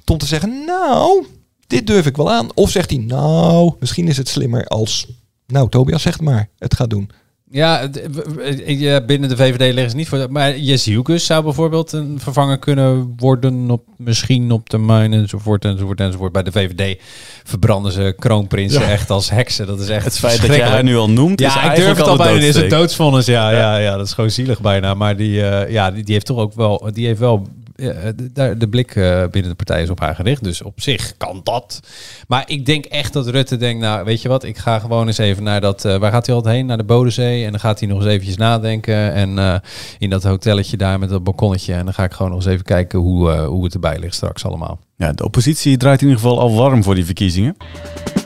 om 0.04 0.18
te 0.18 0.26
zeggen, 0.26 0.64
nou, 0.66 1.26
dit 1.66 1.86
durf 1.86 2.06
ik 2.06 2.16
wel 2.16 2.32
aan. 2.32 2.48
Of 2.54 2.70
zegt 2.70 2.90
hij, 2.90 2.98
nou, 2.98 3.72
misschien 3.80 4.08
is 4.08 4.16
het 4.16 4.28
slimmer 4.28 4.66
als, 4.66 5.06
nou, 5.46 5.68
Tobias 5.68 6.02
zegt 6.02 6.20
maar, 6.20 6.48
het 6.58 6.74
gaat 6.74 6.90
doen. 6.90 7.10
Ja, 7.50 7.80
het- 7.80 8.02
w- 8.12 8.34
w- 8.34 8.68
ja, 8.68 9.00
binnen 9.00 9.28
de 9.28 9.36
VVD 9.36 9.60
liggen 9.74 9.90
ze 9.90 9.96
niet 9.96 10.08
voor. 10.08 10.26
Maar 10.30 10.58
Jezielkus 10.58 11.26
zou 11.26 11.44
bijvoorbeeld 11.44 11.92
een 11.92 12.20
vervanger 12.20 12.58
kunnen 12.58 13.14
worden, 13.16 13.70
op, 13.70 13.82
misschien 13.96 14.50
op 14.50 14.68
termijn 14.68 15.12
enzovoort 15.12 15.64
enzovoort 15.64 16.00
enzovoort. 16.00 16.32
Bij 16.32 16.42
de 16.42 16.52
VVD 16.52 17.00
verbranden 17.44 17.92
ze 17.92 18.14
kroonprinsen 18.18 18.86
echt 18.88 19.10
als 19.10 19.30
heksen. 19.30 19.66
Dat 19.66 19.80
is 19.80 19.88
echt 19.88 20.04
Het 20.04 20.18
feit 20.18 20.40
dat 20.46 20.56
jij 20.56 20.68
haar 20.68 20.82
nu 20.82 20.96
al 20.96 21.10
noemt, 21.10 21.40
is 21.40 21.54
Ja, 21.54 21.70
ik 21.70 21.76
durf 21.76 21.96
het 21.96 22.06
al 22.06 22.16
bijna. 22.16 22.32
Is 22.32 22.36
een 22.46 22.52
doodsteek. 22.52 22.70
doodsvonnis. 22.70 23.26
Ja, 23.26 23.50
ja. 23.50 23.76
Ja, 23.76 23.96
dat 23.96 24.06
is 24.06 24.12
gewoon 24.12 24.30
zielig 24.30 24.60
bijna. 24.60 24.94
Maar 24.94 25.16
die, 25.16 25.42
eh, 25.42 25.70
ja, 25.72 25.90
die, 25.90 26.04
die 26.04 26.14
heeft 26.14 26.26
toch 26.26 26.38
ook 26.38 26.54
wel, 26.54 26.88
die 26.92 27.06
heeft 27.06 27.18
wel 27.20 27.46
de, 27.76 28.66
blik 28.70 28.96
eh, 28.96 29.22
binnen 29.30 29.50
de 29.50 29.56
partij 29.56 29.82
is 29.82 29.90
op 29.90 30.00
haar 30.00 30.14
gericht. 30.14 30.44
Dus 30.44 30.62
op 30.62 30.80
zich 30.80 31.16
kan 31.16 31.40
dat. 31.42 31.80
Maar 32.28 32.44
ik 32.46 32.66
denk 32.66 32.84
echt 32.84 33.12
dat 33.12 33.28
Rutte 33.28 33.56
denkt, 33.56 33.80
nou 33.80 34.04
weet 34.04 34.22
je 34.22 34.28
wat, 34.28 34.44
ik 34.44 34.58
ga 34.58 34.78
gewoon 34.78 35.06
eens 35.06 35.18
even 35.18 35.42
naar 35.42 35.60
dat, 35.60 35.84
eh, 35.84 35.96
waar 35.96 36.12
gaat 36.12 36.26
hij 36.26 36.34
altijd 36.34 36.54
heen? 36.54 36.66
Naar 36.66 36.76
de 36.76 36.84
Bodensee. 36.84 37.44
En 37.44 37.50
dan 37.50 37.60
gaat 37.60 37.78
hij 37.78 37.88
nog 37.88 37.98
eens 37.98 38.08
eventjes 38.08 38.36
nadenken. 38.36 39.12
En 39.12 39.38
eh, 39.38 39.58
in 39.98 40.10
dat 40.10 40.22
hotelletje 40.22 40.76
daar 40.76 40.98
met 40.98 41.08
dat 41.08 41.24
balkonnetje. 41.24 41.74
En 41.74 41.84
dan 41.84 41.94
ga 41.94 42.04
ik 42.04 42.12
gewoon 42.12 42.32
nog 42.32 42.40
eens 42.40 42.52
even 42.52 42.64
kijken 42.64 42.98
hoe, 42.98 43.30
hoe 43.32 43.64
het 43.64 43.74
erbij 43.74 43.98
ligt 43.98 44.14
straks 44.14 44.44
allemaal. 44.44 44.78
Ja, 44.96 45.12
de 45.12 45.24
oppositie 45.24 45.76
draait 45.76 46.00
in 46.00 46.08
ieder 46.08 46.22
geval 46.22 46.40
al 46.40 46.54
warm 46.54 46.82
voor 46.82 46.94
die 46.94 47.04
verkiezingen. 47.04 47.56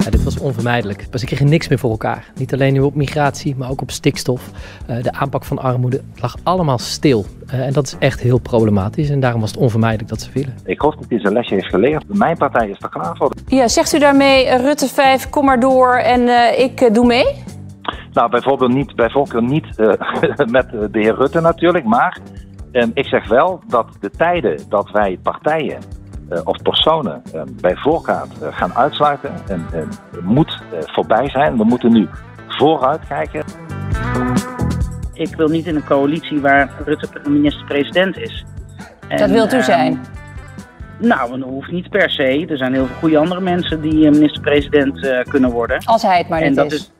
Ja, 0.04 0.10
dit 0.10 0.24
was 0.24 0.38
onvermijdelijk. 0.38 1.06
Ze 1.12 1.26
kregen 1.26 1.48
niks 1.48 1.68
meer 1.68 1.78
voor 1.78 1.90
elkaar. 1.90 2.24
Niet 2.34 2.52
alleen 2.52 2.72
nu 2.72 2.80
op 2.80 2.94
migratie, 2.94 3.56
maar 3.56 3.70
ook 3.70 3.80
op 3.80 3.90
stikstof. 3.90 4.50
Eh, 4.86 5.02
de 5.02 5.12
aanpak 5.12 5.44
van 5.44 5.58
armoede. 5.58 6.00
Lag 6.20 6.36
allemaal 6.42 6.78
stil. 6.78 7.24
Eh, 7.46 7.66
en 7.66 7.72
dat 7.72 7.86
is 7.86 7.96
echt 7.98 8.20
heel 8.20 8.38
problematisch. 8.38 9.10
En 9.10 9.20
daarom 9.20 9.40
was 9.40 9.50
het 9.50 9.60
onvermijdelijk 9.60 10.08
dat 10.08 10.20
ze 10.20 10.30
vielen. 10.30 10.54
Ik 10.64 10.80
hoop 10.80 10.94
dat 10.98 11.04
hij 11.08 11.20
zijn 11.20 11.32
lesje 11.32 11.54
heeft 11.54 11.66
geleerd. 11.66 12.04
Mijn 12.06 12.36
partij 12.36 12.68
is 12.68 12.76
er 12.80 12.88
klaar 12.88 13.16
voor. 13.16 13.32
Ja, 13.46 13.68
zegt 13.68 13.94
u 13.94 13.98
daarmee 13.98 14.46
eh, 14.46 14.60
Rutte 14.60 14.86
5, 14.86 15.30
kom 15.30 15.44
maar 15.44 15.60
door 15.60 15.94
en 15.94 16.28
eh, 16.28 16.58
ik 16.58 16.94
doe 16.94 17.06
mee? 17.06 17.24
Nou, 18.12 18.30
bijvoorbeeld 18.30 18.72
niet, 18.72 18.94
bij 18.94 19.10
voorkeur 19.10 19.42
niet 19.42 19.76
eh, 19.76 20.46
met 20.58 20.70
de 20.70 20.98
heer 20.98 21.14
Rutte 21.14 21.40
natuurlijk. 21.40 21.84
Maar 21.84 22.18
ik 22.94 23.06
zeg 23.06 23.28
wel 23.28 23.60
dat 23.66 23.86
de 24.00 24.10
tijden 24.10 24.60
dat 24.68 24.90
wij 24.90 25.18
partijen 25.22 25.78
of 26.44 26.62
personen 26.62 27.22
eh, 27.34 27.42
bij 27.60 27.76
voorkaart 27.76 28.42
eh, 28.42 28.48
gaan 28.50 28.74
uitsluiten, 28.74 29.30
en, 29.48 29.66
en, 29.72 29.88
moet 30.22 30.62
eh, 30.72 30.78
voorbij 30.84 31.30
zijn. 31.30 31.56
We 31.56 31.64
moeten 31.64 31.92
nu 31.92 32.08
vooruit 32.48 33.00
kijken. 33.08 33.44
Ik 35.12 35.36
wil 35.36 35.48
niet 35.48 35.66
in 35.66 35.76
een 35.76 35.84
coalitie 35.84 36.40
waar 36.40 36.70
Rutte 36.84 37.08
minister-president 37.28 38.16
is. 38.18 38.44
Dat 39.08 39.20
En, 39.20 39.32
wilt 39.32 39.52
u 39.52 39.56
ehm, 39.56 39.64
zijn? 39.64 40.00
Nou, 40.98 41.38
dat 41.38 41.48
hoeft 41.48 41.70
niet 41.70 41.90
per 41.90 42.10
se. 42.10 42.46
Er 42.48 42.56
zijn 42.56 42.72
heel 42.72 42.86
veel 42.86 42.96
goede 42.96 43.18
andere 43.18 43.40
mensen 43.40 43.80
die 43.80 44.06
eh, 44.06 44.12
minister-president 44.12 45.06
eh, 45.06 45.22
kunnen 45.28 45.50
worden. 45.50 45.84
Als 45.84 46.02
hij 46.02 46.18
het 46.18 46.28
maar 46.28 46.40
en 46.40 46.46
niet 46.46 46.56
dat 46.56 46.72
is. 46.72 46.92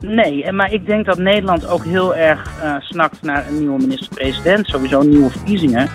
Nee, 0.00 0.44
en- 0.44 0.56
maar 0.56 0.72
ik 0.72 0.86
denk 0.86 1.06
dat 1.06 1.18
Nederland 1.18 1.68
ook 1.68 1.84
heel 1.84 2.14
erg 2.14 2.50
eh, 2.62 2.74
snakt 2.78 3.22
naar 3.22 3.48
een 3.48 3.58
nieuwe 3.58 3.78
minister-president. 3.78 4.66
Sowieso 4.66 5.02
nieuwe 5.02 5.30
verkiezingen. 5.30 5.88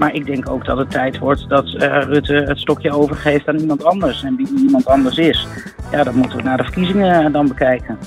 Maar 0.00 0.14
ik 0.14 0.26
denk 0.26 0.50
ook 0.50 0.64
dat 0.64 0.78
het 0.78 0.90
tijd 0.90 1.18
wordt 1.18 1.48
dat 1.48 1.74
eh, 1.74 2.02
Rutte 2.02 2.34
het 2.34 2.58
stokje 2.58 2.92
overgeeft 2.92 3.48
aan 3.48 3.58
iemand 3.58 3.84
anders. 3.84 4.22
En 4.22 4.36
wie 4.36 4.48
iemand 4.58 4.86
anders 4.86 5.16
is, 5.16 5.46
ja, 5.90 6.02
dat 6.04 6.14
moeten 6.14 6.36
we 6.36 6.42
naar 6.42 6.56
de 6.56 6.62
verkiezingen 6.62 7.24
eh, 7.24 7.32
dan 7.32 7.48
bekijken. 7.48 7.98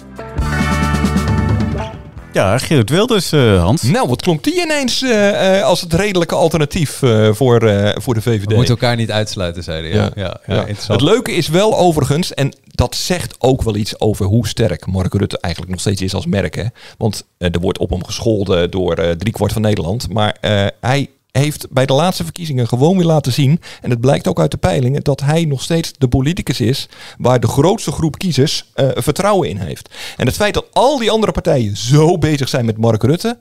Ja, 2.31 2.57
Geert 2.57 2.89
Wilders, 2.89 3.31
eh, 3.31 3.63
Hans. 3.63 3.83
Nou, 3.83 4.07
wat 4.07 4.21
klonk 4.21 4.43
die 4.43 4.61
ineens 4.61 5.01
eh, 5.01 5.57
eh, 5.57 5.63
als 5.63 5.81
het 5.81 5.93
redelijke 5.93 6.35
alternatief 6.35 7.01
eh, 7.03 7.33
voor, 7.33 7.61
eh, 7.61 7.95
voor 8.01 8.13
de 8.13 8.21
VVD? 8.21 8.47
We 8.47 8.55
moeten 8.55 8.73
elkaar 8.73 8.95
niet 8.95 9.11
uitsluiten, 9.11 9.63
zeiden 9.63 9.91
ja. 9.93 10.09
Ja, 10.15 10.37
ja. 10.45 10.65
Het 10.87 11.01
leuke 11.01 11.31
is 11.31 11.47
wel 11.47 11.77
overigens, 11.77 12.33
en 12.33 12.53
dat 12.65 12.95
zegt 12.95 13.35
ook 13.39 13.61
wel 13.61 13.75
iets 13.75 13.99
over 13.99 14.25
hoe 14.25 14.47
sterk 14.47 14.85
Mark 14.85 15.13
Rutte 15.13 15.37
eigenlijk 15.39 15.73
nog 15.73 15.81
steeds 15.81 16.01
is 16.01 16.13
als 16.13 16.25
merk. 16.25 16.55
Hè? 16.55 16.65
Want 16.97 17.25
er 17.37 17.59
wordt 17.59 17.77
op 17.77 17.89
hem 17.89 18.03
gescholden 18.05 18.71
door 18.71 18.93
eh 18.93 19.11
driekwart 19.11 19.53
van 19.53 19.61
Nederland. 19.61 20.13
Maar 20.13 20.37
eh, 20.41 20.65
hij 20.81 21.09
heeft 21.39 21.67
bij 21.69 21.85
de 21.85 21.93
laatste 21.93 22.23
verkiezingen 22.23 22.67
gewoon 22.67 22.97
weer 22.97 23.05
laten 23.05 23.31
zien, 23.31 23.61
en 23.81 23.89
het 23.89 24.01
blijkt 24.01 24.27
ook 24.27 24.39
uit 24.39 24.51
de 24.51 24.57
peilingen, 24.57 25.03
dat 25.03 25.21
hij 25.21 25.45
nog 25.45 25.61
steeds 25.61 25.93
de 25.97 26.07
politicus 26.07 26.59
is 26.59 26.89
waar 27.17 27.39
de 27.39 27.47
grootste 27.47 27.91
groep 27.91 28.17
kiezers 28.17 28.65
eh, 28.73 28.87
vertrouwen 28.93 29.49
in 29.49 29.57
heeft. 29.57 29.89
En 30.17 30.25
het 30.25 30.35
feit 30.35 30.53
dat 30.53 30.65
al 30.71 30.97
die 30.97 31.11
andere 31.11 31.31
partijen 31.31 31.77
zo 31.77 32.17
bezig 32.17 32.49
zijn 32.49 32.65
met 32.65 32.77
Mark 32.77 33.03
Rutte, 33.03 33.37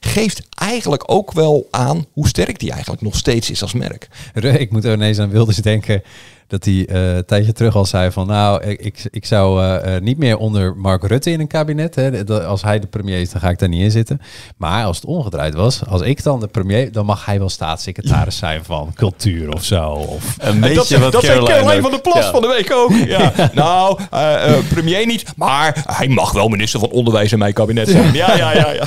geeft 0.00 0.42
eigenlijk 0.54 1.02
ook 1.06 1.32
wel 1.32 1.68
aan 1.70 2.06
hoe 2.12 2.28
sterk 2.28 2.58
die 2.58 2.70
eigenlijk 2.70 3.02
nog 3.02 3.16
steeds 3.16 3.50
is 3.50 3.62
als 3.62 3.72
merk. 3.72 4.08
Ik 4.34 4.70
moet 4.70 4.84
er 4.84 4.92
ineens 4.92 5.18
aan 5.18 5.30
Wilders 5.30 5.56
denken 5.56 6.02
dat 6.50 6.64
hij 6.64 6.86
eh, 6.88 7.16
een 7.16 7.24
tijdje 7.24 7.52
terug 7.52 7.76
al 7.76 7.84
zei 7.84 8.10
van 8.10 8.26
nou, 8.26 8.62
ik, 8.64 9.08
ik, 9.10 9.26
zou 9.26 9.62
eh, 9.62 9.96
eh, 9.96 10.02
niet 10.02 10.18
meer 10.18 10.36
onder 10.36 10.76
Mark 10.76 11.04
Rutte 11.04 11.30
in 11.30 11.40
een 11.40 11.46
kabinet. 11.46 11.94
Hè, 11.94 12.24
Dat- 12.24 12.44
als 12.44 12.62
hij 12.62 12.78
de 12.80 12.86
premier 12.86 13.20
is, 13.20 13.30
dan 13.30 13.40
ga 13.40 13.48
ik 13.48 13.58
daar 13.58 13.68
niet 13.68 13.82
in 13.82 13.90
zitten. 13.90 14.20
Maar 14.56 14.84
als 14.84 14.96
het 14.96 15.04
omgedraaid 15.04 15.54
was, 15.54 15.86
als 15.86 16.00
ik 16.00 16.22
dan 16.22 16.40
de 16.40 16.46
premier, 16.46 16.92
dan 16.92 17.06
mag 17.06 17.24
hij 17.24 17.38
wel 17.38 17.48
staatssecretaris 17.48 18.36
zijn 18.46 18.64
van 18.64 18.92
cultuur 18.94 19.52
of 19.52 19.64
zo. 19.64 19.86
Of 19.90 20.36
Een 20.38 20.64
En 20.64 20.74
dat 20.74 20.86
zei, 20.86 21.10
dat 21.10 21.22
Caroline 21.22 21.80
van 21.80 21.90
der 21.90 22.00
Plas 22.00 22.26
van 22.26 22.40
de 22.40 22.48
week 22.48 22.72
ook. 22.72 22.90
Ja. 23.10 23.32
Nou, 23.54 23.98
premier 24.68 25.06
niet, 25.06 25.24
maar 25.36 25.84
hij 25.86 26.08
mag 26.08 26.32
wel 26.32 26.48
minister 26.48 26.80
van 26.80 26.90
Onderwijs 26.90 27.32
in 27.32 27.38
mijn 27.38 27.52
kabinet 27.52 27.88
zijn. 27.88 28.14
Ja, 28.14 28.36
ja, 28.36 28.54
ja. 28.54 28.70
ja. 28.70 28.86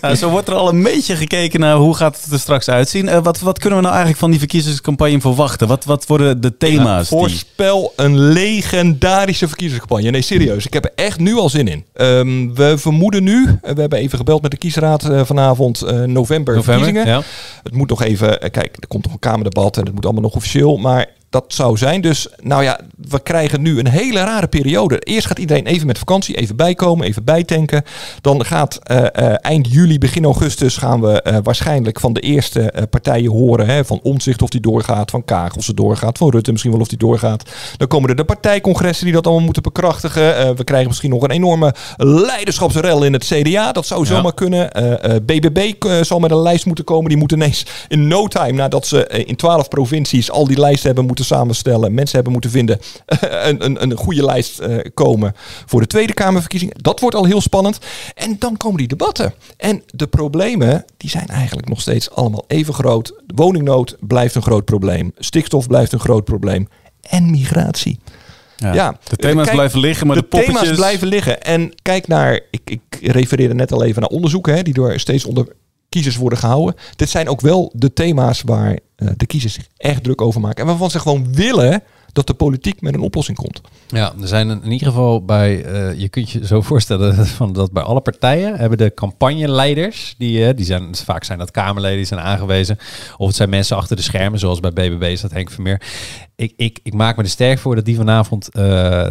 Nou, 0.00 0.16
zo 0.22 0.28
wordt 0.30 0.48
er 0.48 0.54
al 0.54 0.68
een 0.68 0.82
beetje 0.82 1.16
gekeken 1.16 1.60
naar 1.60 1.76
hoe 1.76 1.94
gaat 1.94 2.20
het 2.22 2.32
er 2.32 2.38
straks 2.38 2.68
uitzien. 2.68 3.22
Wat, 3.22 3.40
wat 3.40 3.58
kunnen 3.58 3.78
we 3.78 3.82
nou 3.84 3.94
eigenlijk 3.94 4.18
van 4.18 4.30
die 4.30 4.38
verkiezingscampagne 4.38 5.20
verwachten? 5.20 5.68
Wat, 5.68 5.84
wat 5.84 6.06
worden 6.06 6.40
de 6.40 6.56
thema's? 6.56 6.93
Voorspel 7.02 7.92
een 7.96 8.18
legendarische 8.18 9.48
verkiezingscampagne. 9.48 10.10
Nee, 10.10 10.22
serieus. 10.22 10.66
Ik 10.66 10.72
heb 10.72 10.84
er 10.84 10.92
echt 10.94 11.18
nu 11.18 11.34
al 11.34 11.48
zin 11.48 11.68
in. 11.68 11.84
Ehm, 11.94 12.54
we 12.54 12.78
vermoeden 12.78 13.22
nu, 13.22 13.46
eh, 13.46 13.74
we 13.74 13.80
hebben 13.80 13.98
even 13.98 14.18
gebeld 14.18 14.42
met 14.42 14.50
de 14.50 14.56
kiesraad 14.56 15.04
eh, 15.04 15.24
vanavond, 15.24 15.82
eh, 15.82 15.86
november, 15.86 16.06
November, 16.06 16.62
verkiezingen. 16.62 17.06
ja. 17.06 17.22
Het 17.62 17.74
moet 17.74 17.88
nog 17.88 18.02
even, 18.02 18.38
kijk, 18.38 18.76
er 18.80 18.86
komt 18.88 19.04
nog 19.04 19.12
een 19.12 19.18
Kamerdebat 19.18 19.76
en 19.76 19.84
het 19.84 19.94
moet 19.94 20.04
allemaal 20.04 20.22
nog 20.22 20.34
officieel. 20.34 20.76
Maar 20.76 21.06
dat 21.34 21.44
zou 21.48 21.76
zijn. 21.76 22.00
Dus 22.00 22.28
nou 22.42 22.62
ja, 22.62 22.80
we 23.08 23.20
krijgen 23.20 23.62
nu 23.62 23.78
een 23.78 23.88
hele 23.88 24.18
rare 24.18 24.46
periode. 24.46 24.98
Eerst 24.98 25.26
gaat 25.26 25.38
iedereen 25.38 25.66
even 25.66 25.86
met 25.86 25.98
vakantie, 25.98 26.36
even 26.36 26.56
bijkomen, 26.56 27.06
even 27.06 27.24
bijtanken. 27.24 27.84
Dan 28.20 28.44
gaat 28.44 28.78
eh, 28.82 29.06
eh, 29.12 29.34
eind 29.40 29.72
juli, 29.72 29.98
begin 29.98 30.24
augustus 30.24 30.76
gaan 30.76 31.00
we 31.00 31.22
eh, 31.22 31.36
waarschijnlijk 31.42 32.00
van 32.00 32.12
de 32.12 32.20
eerste 32.20 32.72
partijen 32.90 33.30
horen. 33.30 33.66
Hè, 33.66 33.84
van 33.84 34.00
Omzicht 34.02 34.42
of 34.42 34.48
die 34.48 34.60
doorgaat, 34.60 35.10
van 35.10 35.24
Kaag 35.24 35.56
of 35.56 35.64
ze 35.64 35.74
doorgaat, 35.74 36.18
van 36.18 36.30
Rutte 36.30 36.50
misschien 36.50 36.72
wel 36.72 36.80
of 36.80 36.88
die 36.88 36.98
doorgaat. 36.98 37.50
Dan 37.76 37.88
komen 37.88 38.10
er 38.10 38.16
de 38.16 38.24
partijcongressen 38.24 39.04
die 39.04 39.14
dat 39.14 39.26
allemaal 39.26 39.44
moeten 39.44 39.62
bekrachtigen. 39.62 40.56
We 40.56 40.64
krijgen 40.64 40.88
misschien 40.88 41.10
nog 41.10 41.22
een 41.22 41.30
enorme 41.30 41.74
leiderschapsrel 41.96 43.04
in 43.04 43.12
het 43.12 43.24
CDA. 43.24 43.72
Dat 43.72 43.86
zou 43.86 44.06
zomaar 44.06 44.34
kunnen. 44.34 44.72
Eh, 44.72 45.14
eh, 45.14 45.22
BBB 45.22 45.72
zal 46.04 46.18
met 46.18 46.30
een 46.30 46.42
lijst 46.42 46.66
moeten 46.66 46.84
komen. 46.84 47.08
Die 47.08 47.18
moeten 47.18 47.36
ineens 47.36 47.66
in 47.88 48.08
no 48.08 48.26
time, 48.26 48.52
nadat 48.52 48.86
ze 48.86 49.06
in 49.06 49.36
twaalf 49.36 49.68
provincies 49.68 50.30
al 50.30 50.46
die 50.46 50.58
lijsten 50.58 50.86
hebben 50.86 51.06
moeten 51.06 51.23
samenstellen, 51.24 51.94
mensen 51.94 52.14
hebben 52.14 52.32
moeten 52.32 52.50
vinden, 52.50 52.78
een, 53.20 53.64
een, 53.64 53.82
een 53.82 53.96
goede 53.96 54.24
lijst 54.24 54.58
eh, 54.58 54.76
komen 54.94 55.32
voor 55.66 55.80
de 55.80 55.86
Tweede 55.86 56.14
Kamerverkiezingen. 56.14 56.76
Dat 56.82 57.00
wordt 57.00 57.16
al 57.16 57.24
heel 57.24 57.40
spannend. 57.40 57.78
En 58.14 58.36
dan 58.38 58.56
komen 58.56 58.78
die 58.78 58.88
debatten. 58.88 59.34
En 59.56 59.82
de 59.86 60.06
problemen, 60.06 60.84
die 60.96 61.10
zijn 61.10 61.26
eigenlijk 61.26 61.68
nog 61.68 61.80
steeds 61.80 62.10
allemaal 62.10 62.44
even 62.46 62.74
groot. 62.74 63.06
De 63.26 63.34
woningnood 63.34 63.96
blijft 64.00 64.34
een 64.34 64.42
groot 64.42 64.64
probleem. 64.64 65.12
Stikstof 65.16 65.66
blijft 65.66 65.92
een 65.92 66.00
groot 66.00 66.24
probleem. 66.24 66.68
En 67.00 67.30
migratie. 67.30 67.98
Ja, 68.56 68.98
de 69.08 69.16
thema's 69.16 69.44
kijk, 69.44 69.56
blijven 69.56 69.80
liggen, 69.80 70.06
maar 70.06 70.16
de, 70.16 70.22
poppetjes... 70.22 70.60
thema's 70.60 70.76
blijven 70.76 71.08
liggen. 71.08 71.42
En 71.42 71.72
kijk 71.82 72.06
naar, 72.06 72.40
ik, 72.50 72.60
ik 72.64 72.80
refereerde 73.00 73.54
net 73.54 73.72
al 73.72 73.84
even 73.84 74.00
naar 74.00 74.10
onderzoeken 74.10 74.54
hè, 74.54 74.62
die 74.62 74.74
door 74.74 74.98
steeds 74.98 75.24
onder 75.24 75.46
kiezers 75.88 76.16
worden 76.16 76.38
gehouden. 76.38 76.74
Dit 76.96 77.10
zijn 77.10 77.28
ook 77.28 77.40
wel 77.40 77.72
de 77.74 77.92
thema's 77.92 78.42
waar 78.42 78.78
eh, 78.96 79.08
de 79.16 79.26
kiezers 79.26 79.54
zich 79.54 79.66
echt 79.76 80.02
druk 80.02 80.20
over 80.20 80.40
maken. 80.40 80.60
En 80.60 80.66
waarvan 80.66 80.90
ze 80.90 80.98
gewoon 80.98 81.34
willen 81.34 81.82
dat 82.14 82.26
de 82.26 82.34
politiek 82.34 82.80
met 82.80 82.94
een 82.94 83.00
oplossing 83.00 83.36
komt. 83.36 83.60
Ja, 83.88 84.12
er 84.20 84.28
zijn 84.28 84.50
in 84.50 84.72
ieder 84.72 84.88
geval 84.88 85.24
bij, 85.24 85.64
eh, 85.64 86.00
je 86.00 86.08
kunt 86.08 86.30
je 86.30 86.46
zo 86.46 86.62
voorstellen 86.70 87.26
van 87.26 87.52
dat 87.52 87.72
bij 87.72 87.82
alle 87.82 88.00
partijen 88.00 88.56
hebben 88.56 88.78
de 88.78 88.94
campagneleiders, 88.94 90.14
die, 90.18 90.46
eh, 90.46 90.56
die 90.56 90.64
zijn, 90.64 90.94
vaak 90.94 91.24
zijn 91.24 91.38
dat 91.38 91.50
Kamerleden, 91.50 91.96
die 91.96 92.06
zijn 92.06 92.20
aangewezen. 92.20 92.78
Of 93.16 93.26
het 93.26 93.36
zijn 93.36 93.50
mensen 93.50 93.76
achter 93.76 93.96
de 93.96 94.02
schermen, 94.02 94.38
zoals 94.38 94.60
bij 94.60 94.72
BBB 94.72 95.02
is 95.02 95.20
dat 95.20 95.30
Henk 95.30 95.50
Vermeer. 95.50 95.82
Ik, 96.36 96.52
ik, 96.56 96.78
ik 96.82 96.92
maak 96.94 97.16
me 97.16 97.22
er 97.22 97.28
sterk 97.28 97.58
voor 97.58 97.74
dat 97.74 97.84
die 97.84 97.96
vanavond 97.96 98.48
eh, 98.54 98.62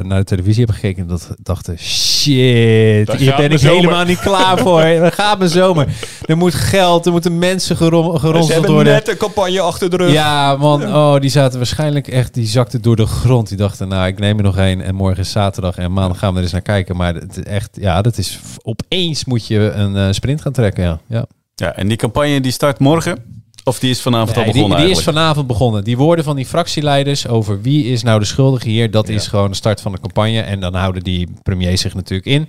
naar 0.02 0.20
de 0.20 0.24
televisie 0.24 0.58
hebben 0.64 0.76
gekeken 0.76 1.02
en 1.02 1.08
dat 1.08 1.36
dachten, 1.38 1.80
shit, 1.80 3.08
Daar 3.08 3.16
hier 3.18 3.36
ben 3.36 3.52
ik 3.52 3.58
zomer. 3.60 3.76
helemaal 3.76 4.06
niet 4.06 4.20
klaar 4.20 4.58
voor. 4.58 4.82
Daar 4.82 5.12
gaat 5.12 5.38
mijn 5.38 5.50
zomer. 5.50 5.88
Er 6.26 6.38
moet 6.38 6.54
geld, 6.54 7.06
er 7.06 7.12
moeten 7.12 7.38
mensen 7.40 7.78
gerom, 7.78 8.14
Ze 8.14 8.20
geronseld 8.20 8.54
hebben 8.54 8.72
worden. 8.74 8.94
net 8.94 9.08
een 9.10 9.18
campagne 9.18 9.62
achter 9.62 9.90
de 9.90 9.96
rug. 9.98 10.12
Ja, 10.12 10.56
man. 10.56 10.84
Oh, 10.96 11.20
die 11.20 11.30
zaten 11.30 11.58
waarschijnlijk 11.58 12.08
echt, 12.08 12.34
die 12.34 12.46
zakten 12.48 12.82
door 12.82 12.96
de 12.96 13.06
grond. 13.06 13.48
Die 13.48 13.58
dachten, 13.58 13.88
nou, 13.88 14.08
ik 14.08 14.20
neem 14.20 14.38
er 14.38 14.44
nog 14.44 14.58
één 14.58 14.82
en 14.82 14.96
morgen 14.96 15.20
is 15.20 15.32
zaterdag 15.32 15.76
en 15.78 15.94
maandag 15.94 16.20
gaan 16.20 16.32
we 16.32 16.38
er 16.38 16.44
eens 16.44 16.52
naar 16.52 16.62
kijken. 16.62 16.96
Maar 16.96 17.14
het 17.14 17.38
is 17.38 17.44
echt, 17.44 17.70
ja, 17.82 18.02
dat 18.02 18.18
is 18.18 18.40
opeens 18.64 19.26
moet 19.26 19.48
je 19.48 19.60
een 19.72 19.96
eh, 19.96 20.08
sprint 20.12 20.42
gaan 20.42 20.52
trekken. 20.52 20.84
Ja, 20.84 21.00
ja. 21.08 21.26
Ja, 21.56 21.76
en 21.76 21.88
die 21.88 21.98
campagne 21.98 22.42
die 22.42 22.52
start 22.52 22.80
morgen? 22.80 23.43
Of 23.64 23.80
die 23.80 23.90
is 23.90 24.02
vanavond 24.02 24.38
al 24.38 24.44
begonnen 24.44 24.78
die, 24.78 24.86
die 24.86 24.96
is 24.96 25.04
vanavond 25.04 25.48
begonnen. 25.48 25.84
Die 25.84 25.98
woorden 25.98 26.26
van 26.26 26.36
die 26.36 26.46
fractieleiders 26.46 27.28
over 27.28 27.62
wie 27.62 27.86
is 27.86 28.04
nou 28.04 28.20
de 28.20 28.26
schuldige 28.26 28.70
hier, 28.70 28.92
dat 28.92 29.10
is 29.10 29.28
gewoon 29.28 29.50
de 29.50 29.56
start 29.56 29.82
van 29.82 29.92
de 29.92 30.00
campagne. 30.00 30.42
En 30.42 30.60
dan 30.60 30.76
houden 30.76 31.04
die 31.04 31.28
premiers 31.44 31.82
zich 31.82 31.94
natuurlijk 31.94 32.28
in. 32.28 32.48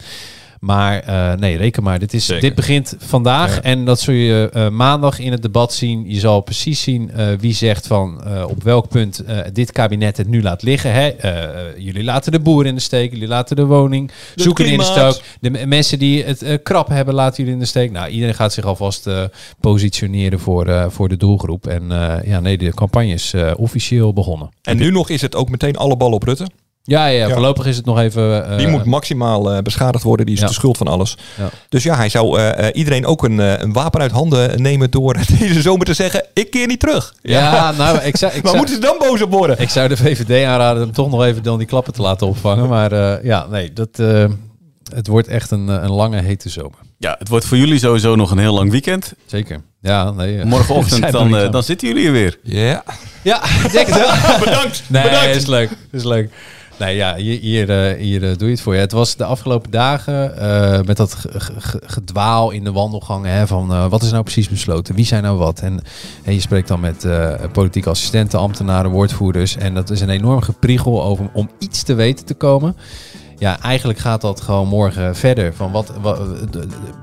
Maar 0.64 1.00
eh, 1.00 1.33
nee, 1.33 1.57
reken 1.57 1.83
maar. 1.83 1.98
Dit, 1.98 2.14
is, 2.14 2.27
Zeker. 2.27 2.42
dit 2.42 2.55
begint 2.55 2.94
vandaag 2.98 3.55
Ja. 3.55 3.62
en 3.62 3.85
dat 3.85 4.00
zul 4.00 4.14
je 4.14 4.50
eh, 4.53 4.68
maandag 4.68 5.18
in 5.18 5.33
het 5.33 5.42
debat 5.42 5.72
zien. 5.72 6.05
Je 6.07 6.18
zal 6.18 6.40
precies 6.40 6.83
zien 6.83 7.11
eh, 7.11 7.27
wie 7.38 7.55
zegt 7.55 7.87
van 7.87 8.22
op 8.48 8.62
welk 8.62 8.88
punt 8.88 9.22
dit 9.53 9.72
kabinet 9.72 10.16
het 10.16 10.29
nu 10.29 10.42
laat 10.42 10.62
liggen. 10.62 10.92
Hè? 10.92 11.12
Jullie 11.77 12.05
laten 12.05 12.33
de 12.33 12.40
boeren 12.40 12.68
in 12.68 12.74
de 12.74 12.81
steek, 12.81 13.12
jullie 13.12 13.29
laten 13.29 13.57
de 13.57 13.64
woning 13.64 14.11
De 14.35 14.42
zoeken 14.42 14.66
in 14.66 14.79
de 14.79 14.85
steek. 14.85 15.22
De 15.40 15.66
mensen 15.66 15.98
die 15.98 16.24
het 16.24 16.61
krap 16.62 16.88
hebben, 16.88 17.14
laten 17.14 17.37
jullie 17.37 17.53
in 17.53 17.59
de 17.59 17.66
steek. 17.66 17.90
Nou, 17.90 18.09
iedereen 18.09 18.35
gaat 18.35 18.53
zich 18.53 18.64
alvast 18.64 19.09
positioneren 19.61 20.40
voor, 20.40 20.87
voor 20.90 21.09
de 21.09 21.16
doelgroep. 21.16 21.66
En 21.66 21.83
ja, 22.24 22.40
nee, 22.40 22.59
de 22.59 22.74
campagne 22.74 23.12
is 23.12 23.35
officieel 23.57 24.12
begonnen. 24.12 24.48
En 24.62 24.77
nu 24.77 24.90
nog 24.90 25.09
is 25.09 25.20
het 25.20 25.35
ook 25.35 25.50
meteen 25.50 25.77
alle 25.77 25.96
ballen 25.96 26.14
op 26.14 26.22
Rutte. 26.22 26.46
Ja, 26.87 27.07
ja, 27.07 27.27
Ja. 27.27 27.33
voorlopig 27.33 27.66
is 27.66 27.77
het 27.77 27.85
nog 27.85 27.99
even... 27.99 28.49
eh, 28.51 28.57
Die 28.59 28.68
moet 28.68 28.85
maximaal 28.85 29.53
eh, 29.53 29.59
beschadigd 29.62 30.05
worden. 30.05 30.27
Die 30.27 30.35
is 30.35 30.40
Ja. 30.40 30.47
de 30.47 30.53
schuld 30.53 30.77
van 30.77 30.87
alles. 30.88 31.16
Ja. 31.38 31.51
Dus 31.68 31.83
ja, 31.83 31.97
hij 31.97 32.09
zou 32.09 32.38
eh, 32.38 32.59
eh, 32.68 32.77
iedereen 32.77 33.07
ook 33.07 33.25
een, 33.25 33.40
eh, 33.40 33.59
een 33.61 33.73
wapen 33.73 34.01
uit 34.01 34.11
handen 34.11 34.62
nemen 34.62 34.90
door 34.90 35.16
deze 35.38 35.62
zomer 35.62 35.87
te 35.87 35.94
zeggen: 35.94 36.25
ik 36.35 36.51
keer 36.51 36.66
niet 36.66 36.81
terug. 36.81 37.14
Ja, 37.23 37.70
nou, 37.79 37.99
ik 37.99 38.16
zou... 38.16 38.33
Ik 38.35 38.40
zou- 38.44 38.57
moeten 38.57 38.75
ze 38.75 38.81
dan 38.81 38.97
boos 38.99 39.23
op 39.23 39.31
worden? 39.31 39.61
Ik 39.61 39.68
zou 39.70 39.88
de 39.88 39.97
VVD 39.97 40.44
aanraden 40.47 40.83
om 40.83 40.92
toch 40.92 41.11
nog 41.11 41.25
even 41.25 41.42
dan 41.42 41.59
die 41.59 41.66
klappen 41.66 41.92
te 41.92 42.03
laten 42.03 42.27
opvangen. 42.27 42.68
Maar 42.68 42.92
eh, 42.92 43.25
ja, 43.25 43.47
nee, 43.51 43.73
dat, 43.73 43.88
eh, 43.99 44.25
het 44.94 45.07
wordt 45.07 45.29
echt 45.29 45.51
een, 45.51 45.68
een 45.68 45.90
lange, 45.92 46.23
hete 46.23 46.49
zomer. 46.49 46.79
Ja, 46.99 47.16
het 47.18 47.29
wordt 47.29 47.44
voor 47.47 47.57
jullie 47.57 47.79
sowieso 47.79 48.14
nog 48.14 48.31
een 48.31 48.38
heel 48.38 48.55
lang 48.55 48.70
weekend. 48.70 49.12
Zeker. 49.27 49.61
Ja, 49.81 50.11
nee. 50.11 50.44
Morgenochtend 50.44 51.12
dan, 51.18 51.51
dan 51.51 51.62
zitten 51.62 51.88
jullie 51.88 52.07
er 52.07 52.12
weer. 52.12 52.38
Ja. 52.42 52.83
Ja, 53.23 53.44
ik 53.64 53.73
denk 53.73 53.87
het 53.87 53.97
wel. 53.97 54.38
Bedankt. 54.38 54.83
Nee, 54.87 55.03
Bedankt. 55.03 55.37
is 55.37 55.47
leuk. 55.47 55.70
Is 55.92 56.05
leuk. 56.05 56.31
Nee, 56.79 56.97
ja, 56.97 57.17
hier, 57.17 57.41
hier, 57.41 57.71
eh, 57.71 57.91
eh, 58.31 58.39
doe 58.39 58.47
je 58.49 58.55
het 58.55 58.61
voor 58.61 58.75
je. 58.75 58.81
Het 58.81 58.93
was 58.93 59.17
de 59.17 59.25
afgelopen 59.25 59.71
dagen 59.71 60.39
eh, 60.39 60.81
met 60.87 60.97
dat 60.97 61.15
ge- 61.15 61.41
ge- 61.41 61.61
ge- 61.61 61.83
gedwaal 61.87 62.51
in 62.51 62.65
de 62.65 62.73
wandelgangen. 62.73 63.31
Hè, 63.31 63.47
van 63.47 63.89
wat 63.89 64.03
is 64.03 64.11
nou 64.11 64.23
precies 64.23 64.49
besloten? 64.49 64.95
Wie 64.95 65.05
zijn 65.07 65.23
nou 65.23 65.39
wat? 65.39 65.61
En, 65.61 65.81
en 66.25 66.35
je 66.35 66.41
spreekt 66.41 66.69
dan 66.69 66.81
met 66.81 67.05
eh, 67.05 67.33
politieke 67.53 67.89
assistenten, 67.89 68.39
ambtenaren, 68.39 68.91
woordvoerders. 68.91 69.57
En 69.57 69.75
dat 69.75 69.91
is 69.91 70.01
een 70.01 70.09
enorm 70.09 70.41
gepriegel 70.41 71.03
over, 71.05 71.29
om 71.33 71.51
iets 71.59 71.83
te 71.83 71.95
weten 71.95 72.25
te 72.25 72.35
komen. 72.35 72.77
Ja, 73.38 73.61
eigenlijk 73.61 73.99
gaat 73.99 74.20
dat 74.20 74.40
gewoon 74.40 74.68
morgen 74.68 75.16
verder. 75.16 75.55
Van 75.55 75.73
wat, 75.73 75.92
wat 76.01 76.20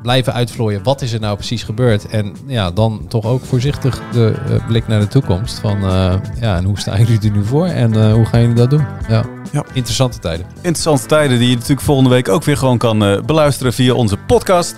blijven 0.02 0.34
uitvlooien. 0.34 0.84
Wat 0.84 1.02
is 1.02 1.13
er 1.13 1.20
nou 1.20 1.36
precies 1.36 1.63
gebeurd? 1.63 2.08
En 2.08 2.36
ja, 2.48 2.72
dan 2.72 3.06
toch 3.08 3.26
ook 3.26 3.46
voorzichtig 3.46 4.02
de 4.12 4.34
eh, 4.50 4.67
blik 4.67 4.88
naar 4.88 5.00
de 5.00 5.08
toekomst. 5.08 5.60
Van 5.60 5.84
eh, 5.84 6.13
ja, 6.39 6.56
en 6.56 6.63
hoe 6.63 6.80
staan 6.80 7.00
jullie 7.00 7.20
er 7.22 7.32
nu 7.32 7.46
voor? 7.46 7.65
En 7.65 7.94
eh, 7.94 8.13
hoe 8.13 8.26
gaan 8.26 8.41
jullie 8.41 8.56
dat 8.56 8.70
doen? 8.70 8.86
Ja. 9.10 9.26
Ja. 9.52 9.65
Interessante 9.74 10.20
tijden. 10.20 10.46
Interessante 10.56 11.06
tijden 11.06 11.39
die 11.39 11.50
je 11.50 11.54
natuurlijk 11.56 11.82
volgende 11.82 12.10
week 12.10 12.30
ook 12.30 12.44
weer 12.44 12.58
gewoon 12.58 12.78
kan 12.78 13.22
beluisteren 13.26 13.74
via 13.74 13.94
onze 13.94 14.17
podcast. 14.17 14.76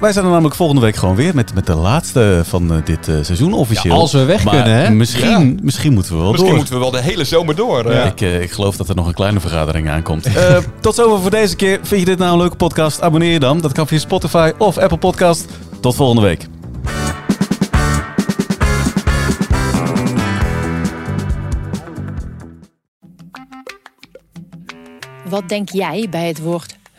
Wij 0.00 0.12
zijn 0.12 0.24
er 0.24 0.30
namelijk 0.30 0.54
volgende 0.54 0.80
week 0.82 0.96
gewoon 0.96 1.14
weer 1.16 1.34
met, 1.34 1.54
met 1.54 1.66
de 1.66 1.74
laatste 1.74 2.42
van 2.44 2.72
eh, 2.72 2.84
dit 2.84 3.08
eh, 3.08 3.14
seizoen 3.22 3.52
officieel. 3.52 3.94
Ja, 3.94 4.00
als 4.00 4.12
we 4.12 4.24
weg 4.24 4.44
Maar 4.44 4.54
kunnen, 4.54 4.74
hè? 4.74 4.90
Misschien, 4.90 5.58
misschien 5.62 5.92
moeten 5.92 6.12
we 6.12 6.18
wel 6.18 6.28
Misschien 6.28 6.48
door. 6.50 6.56
moeten 6.58 6.74
we 6.74 6.80
wel 6.80 6.90
de 6.90 7.00
hele 7.00 7.24
zomer 7.24 7.56
door. 7.56 7.92
Ik, 7.92 8.20
eh, 8.20 8.40
ik 8.42 8.50
geloof 8.50 8.76
dat 8.76 8.88
er 8.88 8.94
nog 8.94 9.06
een 9.06 9.14
kleine 9.14 9.40
vergadering 9.40 9.88
aankomt. 9.90 10.26
Eh, 10.26 10.56
tot 10.80 10.94
zover 10.94 11.20
voor 11.20 11.30
deze 11.30 11.56
keer. 11.56 11.78
Vind 11.82 12.00
je 12.00 12.06
dit 12.06 12.18
nou 12.18 12.32
een 12.32 12.38
leuke 12.38 12.56
podcast? 12.56 13.00
Abonneer 13.02 13.32
je 13.32 13.38
dan. 13.40 13.60
Dat 13.60 13.72
kan 13.72 13.86
via 13.86 13.98
Spotify 13.98 14.52
of 14.58 14.78
Apple 14.78 14.98
Podcast. 14.98 15.46
Tot 15.80 15.94
volgende 15.94 16.22
week. 16.22 16.46
Wat 25.28 25.48
denk 25.48 25.68
jij 25.68 26.06
bij 26.10 26.26
het 26.28 26.38
woord 26.40 26.76